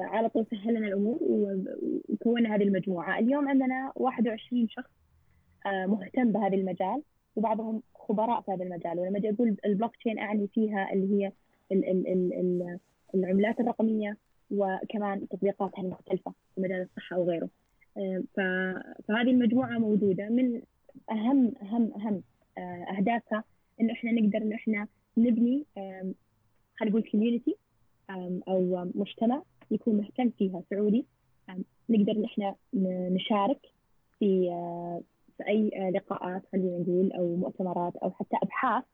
على 0.05 0.29
طول 0.29 0.47
سهل 0.51 0.75
لنا 0.75 0.87
الأمور 0.87 1.19
وكونا 2.09 2.55
هذه 2.55 2.63
المجموعة. 2.63 3.19
اليوم 3.19 3.49
عندنا 3.49 3.93
21 3.97 4.69
شخص 4.69 4.91
مهتم 5.67 6.33
بهذا 6.33 6.55
المجال 6.57 7.03
وبعضهم 7.37 7.83
خبراء 7.95 8.41
في 8.41 8.53
هذا 8.53 8.65
المجال. 8.65 8.99
ولما 8.99 9.19
أجي 9.19 9.31
أقول 9.31 9.57
البلوك 9.65 9.97
تشين 9.97 10.19
أعني 10.19 10.49
فيها 10.49 10.93
اللي 10.93 11.15
هي 11.25 11.33
ال 11.73 11.85
ال 11.91 12.09
ال 12.09 12.33
ال 12.35 12.79
العملات 13.15 13.61
الرقمية 13.61 14.17
وكمان 14.51 15.29
تطبيقاتها 15.29 15.83
المختلفة 15.83 16.33
في 16.55 16.61
مجال 16.61 16.83
الصحة 16.83 17.19
وغيره. 17.19 17.49
فهذه 19.09 19.31
المجموعة 19.31 19.79
موجودة. 19.79 20.29
من 20.29 20.63
اهم 21.11 21.53
اهم 21.63 21.93
أهم 21.97 22.23
أهدافها 22.99 23.45
إنه 23.81 23.93
إحنا 23.93 24.13
نقدر 24.13 24.39
إنه 24.39 24.55
إحنا 24.55 24.87
نبني 25.17 25.65
خلينا 26.77 26.91
نقول 26.91 27.03
كوميونتي 27.13 27.57
أو 28.49 28.91
مجتمع 28.95 29.43
يكون 29.71 29.97
مهتم 29.97 30.31
فيها 30.31 30.63
سعودي. 30.71 31.07
نقدر 31.91 32.13
إن 32.13 32.25
إحنا 32.25 32.55
نشارك 33.15 33.67
في 34.19 34.49
في 35.37 35.49
أي 35.49 35.91
لقاءات 35.91 36.43
خلينا 36.53 36.79
نقول 36.79 37.13
أو 37.13 37.37
مؤتمرات 37.37 37.97
أو 37.97 38.11
حتى 38.11 38.37
أبحاث 38.43 38.85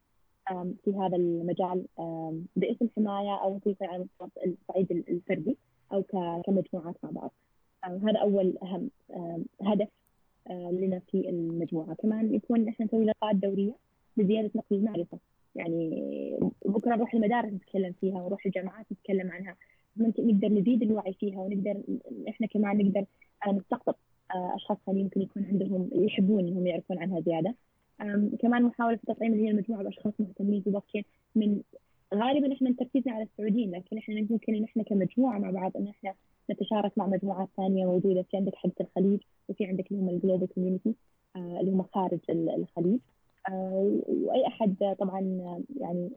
في 0.85 0.91
هذا 0.91 1.17
المجال 1.17 1.87
باسم 2.57 2.89
حماية 2.97 3.43
أو 3.43 3.59
في 3.59 3.77
على 3.83 4.07
الصعيد 4.47 4.91
الفردي 5.09 5.57
أو 5.93 6.03
كمجموعات 6.47 6.97
مع 7.03 7.11
بعض. 7.11 7.33
هذا 8.03 8.19
أول 8.19 8.55
أهم 8.63 8.91
هدف 9.63 9.89
لنا 10.51 10.99
في 10.99 11.29
المجموعة. 11.29 11.95
كمان 11.95 12.35
يكون 12.35 12.69
إحنا 12.69 12.87
نسوي 12.87 13.05
لقاءات 13.05 13.37
دورية 13.37 13.73
لزيادة 14.17 14.51
نقل 14.55 14.77
المعرفة. 14.77 15.19
يعني 15.55 15.91
بكرة 16.65 16.97
نروح 16.97 17.15
المدارس 17.15 17.53
نتكلم 17.53 17.93
فيها 18.01 18.23
ونروح 18.23 18.47
الجامعات 18.47 18.87
نتكلم 18.93 19.31
عنها. 19.31 19.57
نقدر 19.97 20.49
نزيد 20.49 20.83
الوعي 20.83 21.13
فيها 21.13 21.39
ونقدر 21.41 21.83
إحنا 22.29 22.47
كمان 22.47 22.79
نقدر 22.79 23.05
نستقطب 23.49 23.95
أشخاص 24.31 24.79
ثانيين 24.87 25.05
يمكن 25.05 25.21
يكون 25.23 25.45
عندهم 25.45 25.91
يحبون 25.93 26.49
إنهم 26.49 26.67
يعرفون 26.67 26.99
عنها 26.99 27.21
زيادة. 27.21 27.55
كمان 28.39 28.63
محاولة 28.63 28.99
تطعيم 29.07 29.35
هي 29.35 29.51
المجموعة 29.51 29.83
بأشخاص 29.83 30.13
مهتمين 30.19 30.61
ببلوكتشين 30.61 31.05
من 31.37 31.61
غالبا 32.15 32.53
إحنا 32.53 32.75
تركيزنا 32.79 33.15
على 33.15 33.23
السعوديين 33.23 33.71
لكن 33.71 33.99
إحنا 33.99 34.27
ممكن 34.31 34.55
إن 34.55 34.65
إحنا 34.65 34.83
كمجموعة 34.83 35.39
مع 35.39 35.51
بعض 35.51 35.77
إن 35.77 35.89
إحنا 35.89 36.15
نتشارك 36.53 36.99
مع 36.99 37.07
مجموعات 37.07 37.49
ثانية 37.57 37.87
موجودة. 37.87 38.23
في 38.23 38.37
عندك 38.37 38.55
حدة 38.55 38.75
الخليج 38.81 39.21
وفي 39.49 39.65
عندك 39.65 39.91
اللي 39.91 40.03
هم 40.03 40.09
ال 40.09 40.14
global 40.14 40.49
community 40.49 40.95
اللي 41.37 41.71
هم 41.71 41.83
خارج 41.83 42.19
الخليج. 42.31 42.99
وأي 44.09 44.47
أحد 44.47 44.97
طبعا 44.99 45.21
يعني 45.81 46.11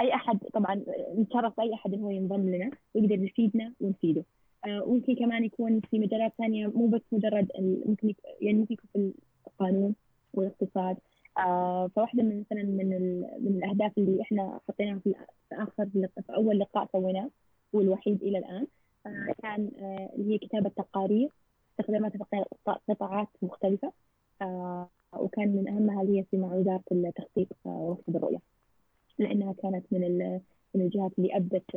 أي 0.00 0.14
أحد 0.14 0.38
طبعا 0.38 0.84
نتشرف 1.18 1.56
بأي 1.56 1.74
أحد 1.74 1.94
انه 1.94 2.12
ينضم 2.12 2.48
لنا 2.48 2.70
ويقدر 2.94 3.18
يفيدنا 3.24 3.72
ونفيده. 3.80 4.24
ممكن 4.66 5.14
كمان 5.14 5.44
يكون 5.44 5.80
في 5.80 5.98
مجالات 5.98 6.32
ثانية 6.38 6.66
مو 6.66 6.86
بس 6.86 7.02
مجرد 7.12 7.48
ممكن 7.86 8.14
يعني 8.40 8.58
ممكن 8.58 8.74
يكون 8.74 8.88
في 8.92 9.12
القانون 9.46 9.94
والاقتصاد. 10.34 10.96
فواحدة 11.96 12.22
من 12.22 12.40
مثلا 12.40 12.62
من 12.62 13.20
من 13.40 13.56
الأهداف 13.56 13.98
اللي 13.98 14.22
إحنا 14.22 14.60
حطيناها 14.68 14.98
في 14.98 15.14
آخر 15.52 15.86
في 16.26 16.34
أول 16.36 16.58
لقاء 16.58 16.88
سويناه 16.92 17.30
والوحيد 17.74 18.22
إلى 18.22 18.38
الآن. 18.38 18.66
كان 19.42 19.70
اللي 20.14 20.34
هي 20.34 20.38
كتابة 20.38 20.68
تقارير 20.68 21.30
استخدامات 21.70 22.12
في 22.16 22.44
قطاعات 22.88 23.28
مختلفة. 23.42 23.92
وكان 25.18 25.48
من 25.48 25.68
أهمها 25.68 26.02
اللي 26.02 26.18
هي 26.18 26.24
في 26.24 26.36
مع 26.36 26.54
وزارة 26.54 26.82
التخطيط 26.92 27.48
ورصد 27.64 28.16
الرؤية. 28.16 28.38
لأنها 29.18 29.52
كانت 29.52 29.84
من 29.92 30.40
من 30.74 30.80
الجهات 30.80 31.12
اللي 31.18 31.36
ابدت 31.36 31.76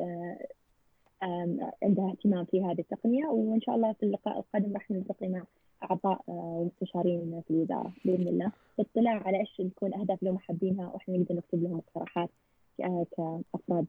عندها 1.84 2.12
اهتمام 2.12 2.46
في 2.46 2.64
هذه 2.64 2.80
التقنية. 2.80 3.26
وإن 3.26 3.62
شاء 3.62 3.76
الله 3.76 3.94
في 3.94 4.04
اللقاء 4.04 4.40
القادم 4.40 4.74
راح 4.74 4.92
نلتقي 4.92 5.28
مع 5.28 5.44
أعضاء 5.84 6.22
ومستشارين 6.28 7.42
في 7.48 7.52
الوزارة 7.52 7.92
بإذن 8.06 8.28
الله. 8.28 8.52
اطلاع 8.80 9.24
على 9.28 9.40
إيش 9.40 9.62
تكون 9.76 9.94
أهداف 9.94 10.24
لهم 10.24 10.38
حابينها 10.38 10.88
وإحنا 10.88 11.18
نقدر 11.18 11.36
نكتب 11.36 11.64
لهم 11.64 11.78
اقتراحات 11.78 12.30
كأفراد 12.78 13.86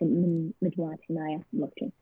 من 0.00 0.50
مجموعة 0.62 0.98
حماية 1.08 1.40
بلوكتشين 1.52 1.92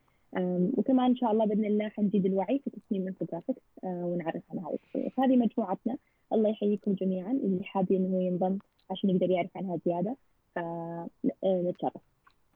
وكمان 0.77 1.11
إن 1.11 1.17
شاء 1.17 1.33
الله 1.33 1.47
بإذن 1.47 1.65
الله 1.65 1.89
حنزيد 1.89 2.27
الوعي 2.27 2.61
في 2.65 2.71
تصميم 2.71 3.07
infographics 3.07 3.63
ونعرف 3.83 4.43
عن 4.51 4.59
هذه 4.59 4.75
التقنيه 4.75 5.09
فهذه 5.09 5.37
مجموعتنا. 5.37 5.97
الله 6.33 6.51
يحييكم 6.51 6.95
جميعا. 6.95 7.31
اللي 7.31 7.65
حاب 7.65 7.93
إنه 7.93 8.23
ينضم 8.23 8.59
عشان 8.91 9.11
يقدر 9.11 9.31
يعرف 9.31 9.57
عنها 9.57 9.79
زيادة 9.87 10.17
فنتشرف 10.55 12.03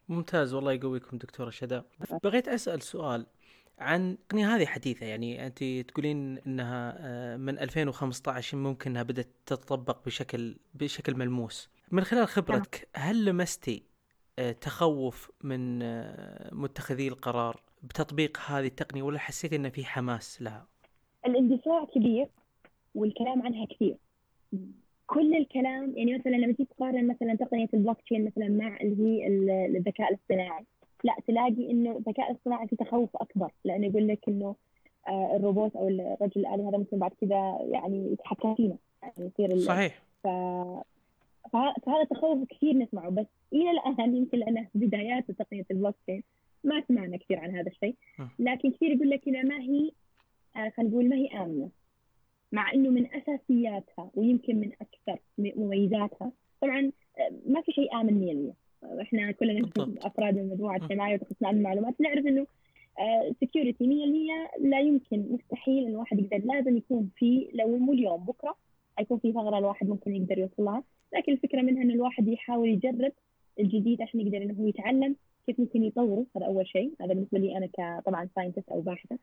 ممتاز. 0.08 0.54
والله 0.54 0.72
يقويكم 0.72 1.18
دكتورة 1.18 1.50
شدا 1.50 1.84
بغيت 2.24 2.48
أسأل 2.48 2.82
سؤال 2.82 3.26
عن 3.78 4.10
التقنيه 4.10 4.56
هذه 4.56 4.66
حديثة. 4.66 5.06
يعني 5.06 5.46
أنت 5.46 5.64
تقولين 5.64 6.38
إنها 6.38 7.36
من 7.36 7.58
2015 7.58 8.56
ممكن 8.56 8.90
إنها 8.90 9.02
بدأت 9.02 9.28
تتطبق 9.46 10.04
بشكل 10.06 10.56
بشكل 10.74 11.14
ملموس. 11.14 11.70
من 11.92 12.04
خلال 12.04 12.28
خبرتك 12.28 12.88
هل 12.94 13.24
لمستي 13.24 13.82
تخوف 14.60 15.30
من 15.44 15.78
متخذي 16.52 17.08
القرار 17.08 17.60
بتطبيق 17.82 18.38
هذه 18.46 18.66
التقنية 18.66 19.02
ولا 19.02 19.18
حسيت 19.18 19.52
إنه 19.52 19.68
في 19.68 19.84
حماس 19.84 20.42
لها؟ 20.42 20.66
الاندفاع 21.26 21.84
كبير 21.84 22.28
والكلام 22.94 23.42
عنها 23.42 23.66
كثير. 23.66 23.96
كل 25.06 25.36
الكلام 25.36 25.92
يعني 25.96 26.18
مثلا 26.18 26.30
لما 26.32 26.52
تيجي 26.52 26.68
تقارن 26.76 27.08
مثلا 27.08 27.34
تقنية 27.34 27.68
البلوك 27.74 28.00
تشين 28.00 28.24
مثلا 28.24 28.48
مع 28.48 28.76
اللي 28.80 29.04
هي 29.04 29.26
الذكاء 29.76 30.08
الاصطناعي 30.08 30.64
لا 31.04 31.16
تلاقي 31.26 31.70
إنه 31.70 31.96
الذكاء 31.96 32.30
الاصطناعي 32.30 32.68
في 32.68 32.76
تخوف 32.76 33.16
أكبر. 33.16 33.50
لأنه 33.64 33.86
يقول 33.86 34.08
لك 34.08 34.28
إنه 34.28 34.56
الروبوت 35.08 35.76
أو 35.76 35.88
الرجل 35.88 36.46
الالي 36.46 36.68
هذا 36.68 36.78
ممكن 36.78 36.98
بعد 36.98 37.10
كذا 37.20 37.58
يعني 37.60 38.12
يتحكم 38.12 38.54
فينا. 38.54 38.76
يعني 39.02 39.30
يصير 39.38 39.58
صحيح. 39.58 40.02
ف... 40.22 40.26
فهذا 41.52 42.04
تخوف 42.10 42.48
كثير 42.48 42.76
نسمعه 42.76 43.10
بس 43.10 43.26
إلى 43.52 43.70
الآن 43.70 44.16
يمكن 44.16 44.38
لأنه 44.38 44.66
في 44.72 44.78
بدايات 44.78 45.30
تقنية 45.30 45.64
البلوك 45.70 45.94
تشين 46.06 46.22
ما 46.64 46.82
سمعنا 46.88 47.16
كثير 47.16 47.38
عن 47.38 47.56
هذا 47.56 47.68
الشيء. 47.68 47.94
لكن 48.38 48.70
كثير 48.70 48.90
يقول 48.90 49.10
لك 49.10 49.28
انها 49.28 49.42
ما 49.42 49.60
هي 49.60 49.90
خلينا 50.54 50.90
نقول 50.90 51.08
ما 51.08 51.16
هي 51.16 51.26
آمنة 51.26 51.68
مع 52.52 52.72
إنه 52.72 52.90
من 52.90 53.06
أساسياتها 53.14 54.10
ويمكن 54.14 54.56
من 54.56 54.70
أكثر 54.80 55.18
مميزاتها. 55.38 56.32
طبعا 56.60 56.92
ما 57.46 57.60
في 57.60 57.72
شيء 57.72 58.00
آمن 58.00 58.54
100% 58.82 59.02
إحنا 59.02 59.32
كلنا 59.32 59.68
أفراد 60.02 60.34
من 60.34 60.48
مجموعه 60.48 60.80
وتخصصنا 61.14 61.48
أمن 61.48 61.56
المعلومات. 61.56 62.00
نعرف 62.00 62.26
إنه 62.26 62.46
security 63.40 63.86
100% 64.58 64.60
لا 64.60 64.80
يمكن 64.80 65.26
مستحيل 65.30 65.86
الواحد 65.88 66.18
يقدر 66.18 66.54
لازم 66.54 66.76
يكون 66.76 67.10
في 67.16 67.50
لو 67.54 67.78
مو 67.78 67.92
اليوم 67.92 68.24
بكرة 68.24 68.56
حيكون 68.96 69.18
في 69.18 69.32
ثغرة 69.32 69.58
الواحد 69.58 69.88
ممكن 69.88 70.14
يقدر 70.14 70.38
يوصل 70.38 70.64
لها 70.64 70.84
لكن 71.14 71.32
الفكرة 71.32 71.62
منها 71.62 71.82
انه 71.82 71.94
الواحد 71.94 72.28
يحاول 72.28 72.68
يجرب 72.68 73.12
الجديد 73.60 74.02
عشان 74.02 74.20
يقدر 74.20 74.36
إنه 74.36 74.54
هو 74.54 74.66
يتعلم 74.66 75.16
كيف 75.46 75.60
ممكن 75.60 75.84
يطوره. 75.84 76.26
هذا 76.36 76.46
أول 76.46 76.66
شيء. 76.66 76.94
هذا 77.00 77.14
بالنسبة 77.14 77.38
لي 77.38 77.56
أنا 77.56 77.66
كطبعا 77.66 78.28
scientist 78.34 78.68
أو 78.68 78.80
باحثة. 78.80 79.18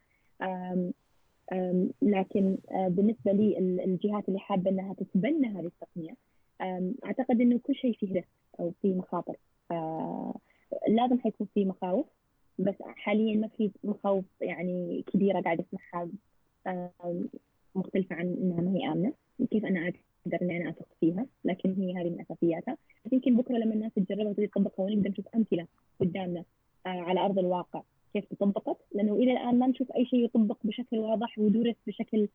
لكن 2.01 2.57
بالنسبة 2.71 3.31
لي 3.31 3.57
الجهات 3.59 4.27
اللي 4.27 4.39
حابة 4.39 4.71
إنها 4.71 4.93
تتبنى 4.93 5.47
هذه 5.47 5.65
التقنية 5.65 6.15
أعتقد 7.05 7.41
إنه 7.41 7.59
كل 7.63 7.75
شيء 7.75 7.93
فيه 7.93 8.13
risk 8.13 8.27
أو 8.59 8.71
فيه 8.81 8.93
مخاطر. 8.93 9.35
لازم 10.87 11.19
حيكون 11.19 11.47
فيه 11.53 11.65
مخاوف. 11.65 12.05
بس 12.59 12.75
حاليا 12.81 13.35
ما 13.35 13.47
في 13.47 13.71
مخاوف 13.83 14.25
يعني 14.41 15.03
كبيرة 15.13 15.41
قاعدة 15.41 15.65
اسمعها 15.65 16.09
مختلفة 17.75 18.15
عن 18.15 18.27
إنها 18.27 18.61
ما 18.61 18.71
هي 18.71 18.91
آمنة. 18.91 19.13
كيف 19.51 19.65
أنا 19.65 19.91
أقدر 20.25 20.41
إني 20.41 20.57
أنا 20.57 20.69
أثق 20.69 20.87
فيها 20.99 21.25
لكن 21.45 21.73
هي 21.73 21.93
هذه 21.93 22.09
من 22.09 22.21
أساسياتها. 22.21 22.77
يمكن 23.11 23.37
بكرة 23.37 23.57
لما 23.57 23.73
الناس 23.73 23.91
تجربها 23.93 24.29
وتبي 24.29 24.47
تطبقها 24.47 24.83
ونقدر 24.83 25.09
نشوف 25.09 25.27
أمثلة 25.35 25.67
قدامنا 25.99 26.43
على 26.85 27.19
أرض 27.19 27.39
الواقع 27.39 27.81
كيف 28.13 28.25
تطبقت. 28.25 28.77
لأنه 28.95 29.13
إلى 29.15 29.31
الآن 29.31 29.59
ما 29.59 29.67
نشوف 29.67 29.91
أي 29.91 30.05
شيء 30.05 30.25
يطبق 30.25 30.57
بشكل 30.63 30.97
واضح 30.97 31.39
ودرس 31.39 31.75
بشكل 31.87 32.27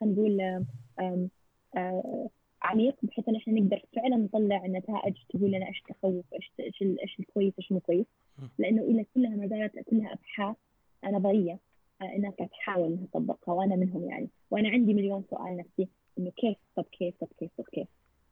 خلينا 0.00 0.14
نقول 0.14 0.40
آم 1.00 1.28
عميق 2.62 2.96
بحيث 3.02 3.28
إن 3.28 3.36
إحنا 3.36 3.60
نقدر 3.60 3.82
فعلا 3.96 4.16
نطلع 4.16 4.66
نتائج 4.66 5.14
تقول 5.28 5.50
لنا 5.50 5.68
إيش 5.68 5.82
تخوف 5.88 6.24
إيش 6.34 6.52
إيش 6.60 6.82
إيش 6.82 7.20
الكويس 7.20 7.52
إيش 7.58 7.72
مو 7.72 7.80
كويس. 7.80 8.06
لأنه 8.58 8.82
إلى 8.82 9.04
كلها 9.14 9.36
ما 9.36 9.46
زالت 9.46 9.78
كلها 9.78 10.12
أبحاث 10.12 10.56
نظرية 11.04 11.58
الناس 12.02 12.34
قاعدة 12.34 12.52
تحاول 12.52 12.92
إنها 12.92 13.06
تطبقها 13.12 13.54
وأنا 13.54 13.76
منهم 13.76 14.04
يعني. 14.04 14.28
وأنا 14.50 14.68
عندي 14.68 14.94
مليون 14.94 15.24
سؤال 15.30 15.56
نفسي. 15.56 15.88
إنه 16.18 16.30
كيف 16.30 16.56
طب 16.76 16.84
كيف 16.92 17.14
طب 17.20 17.28
كيف 17.38 17.50
طب 17.58 17.64
كيف 17.72 17.88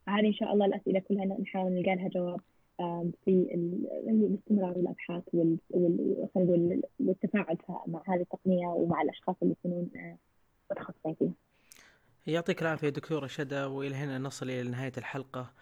هذه 0.08 0.26
إن 0.26 0.32
شاء 0.32 0.52
الله 0.52 0.66
الأسئلة 0.66 1.00
كلها 1.00 1.24
نحاول 1.24 1.72
نلقى 1.72 1.94
لها 1.96 2.08
جواب 2.08 2.40
في 3.24 3.30
الاستمرار 4.08 4.78
والأبحاث 4.78 5.22
وال 5.32 5.58
نقول 6.36 6.82
والتفاعل 7.00 7.56
مع 7.86 8.02
هذه 8.08 8.20
التقنية 8.20 8.66
ومع 8.66 9.02
الأشخاص 9.02 9.36
اللي 9.42 9.54
يكونون 9.64 9.90
متخصصين 10.70 11.14
فيها. 11.14 11.32
يعطيك 12.26 12.62
العافية 12.62 12.88
دكتورة 12.88 13.26
شدا 13.26 13.66
وإلى 13.66 13.94
هنا 13.94 14.18
نصل 14.18 14.50
إلى 14.50 14.70
نهاية 14.70 14.92
الحلقة 14.98 15.52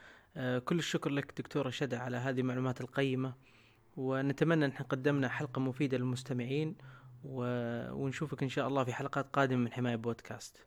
كل 0.65 0.79
الشكر 0.79 1.11
لك 1.11 1.33
دكتورة 1.39 1.71
شدا 1.71 1.99
على 1.99 2.17
هذه 2.17 2.41
المعلومات 2.41 2.81
القيمة 2.81 3.35
ونتمنى 3.97 4.65
إن 4.65 4.71
قدمنا 4.71 5.29
حلقة 5.29 5.61
مفيدة 5.61 5.99
للمستمعين 5.99 6.77
ونشوفك 7.25 8.43
إن 8.43 8.49
شاء 8.49 8.69
الله 8.69 8.85
في 8.85 8.93
حلقات 8.93 9.27
قادمة 9.33 9.59
من 9.59 9.73
حماية 9.73 9.97
بودكاست. 9.97 10.67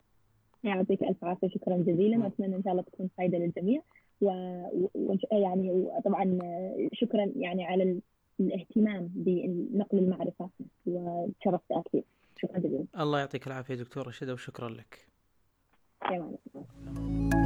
يعطيك 0.63 1.04
ألف 1.04 1.23
عافية 1.23 1.47
شكرا 1.47 1.78
جزيلا 1.78 2.17
وأتمنى 2.17 2.56
إن 2.56 2.63
شاء 2.63 2.71
الله 2.71 2.84
تكون 2.84 3.10
فائده 3.17 3.38
للجميع. 3.38 3.82
و... 4.21 4.28
و... 4.95 5.15
يعني 5.32 5.71
وطبعا 5.71 6.39
شكرا 6.93 7.32
يعني 7.36 7.65
على 7.65 7.99
الاهتمام 8.39 9.10
بنقل 9.15 9.97
المعرفة 9.97 10.49
وتشرفت 10.86 11.71
أكيد 11.71 12.04
شكرا 12.38 12.60
جزيلا. 12.60 12.86
الله 12.99 13.19
يعطيك 13.19 13.47
العافية 13.47 13.76
دكتوره 13.76 14.10
شده 14.10 14.34
وشكرا 14.34 14.69
لك. 14.69 15.08
يا 16.12 17.42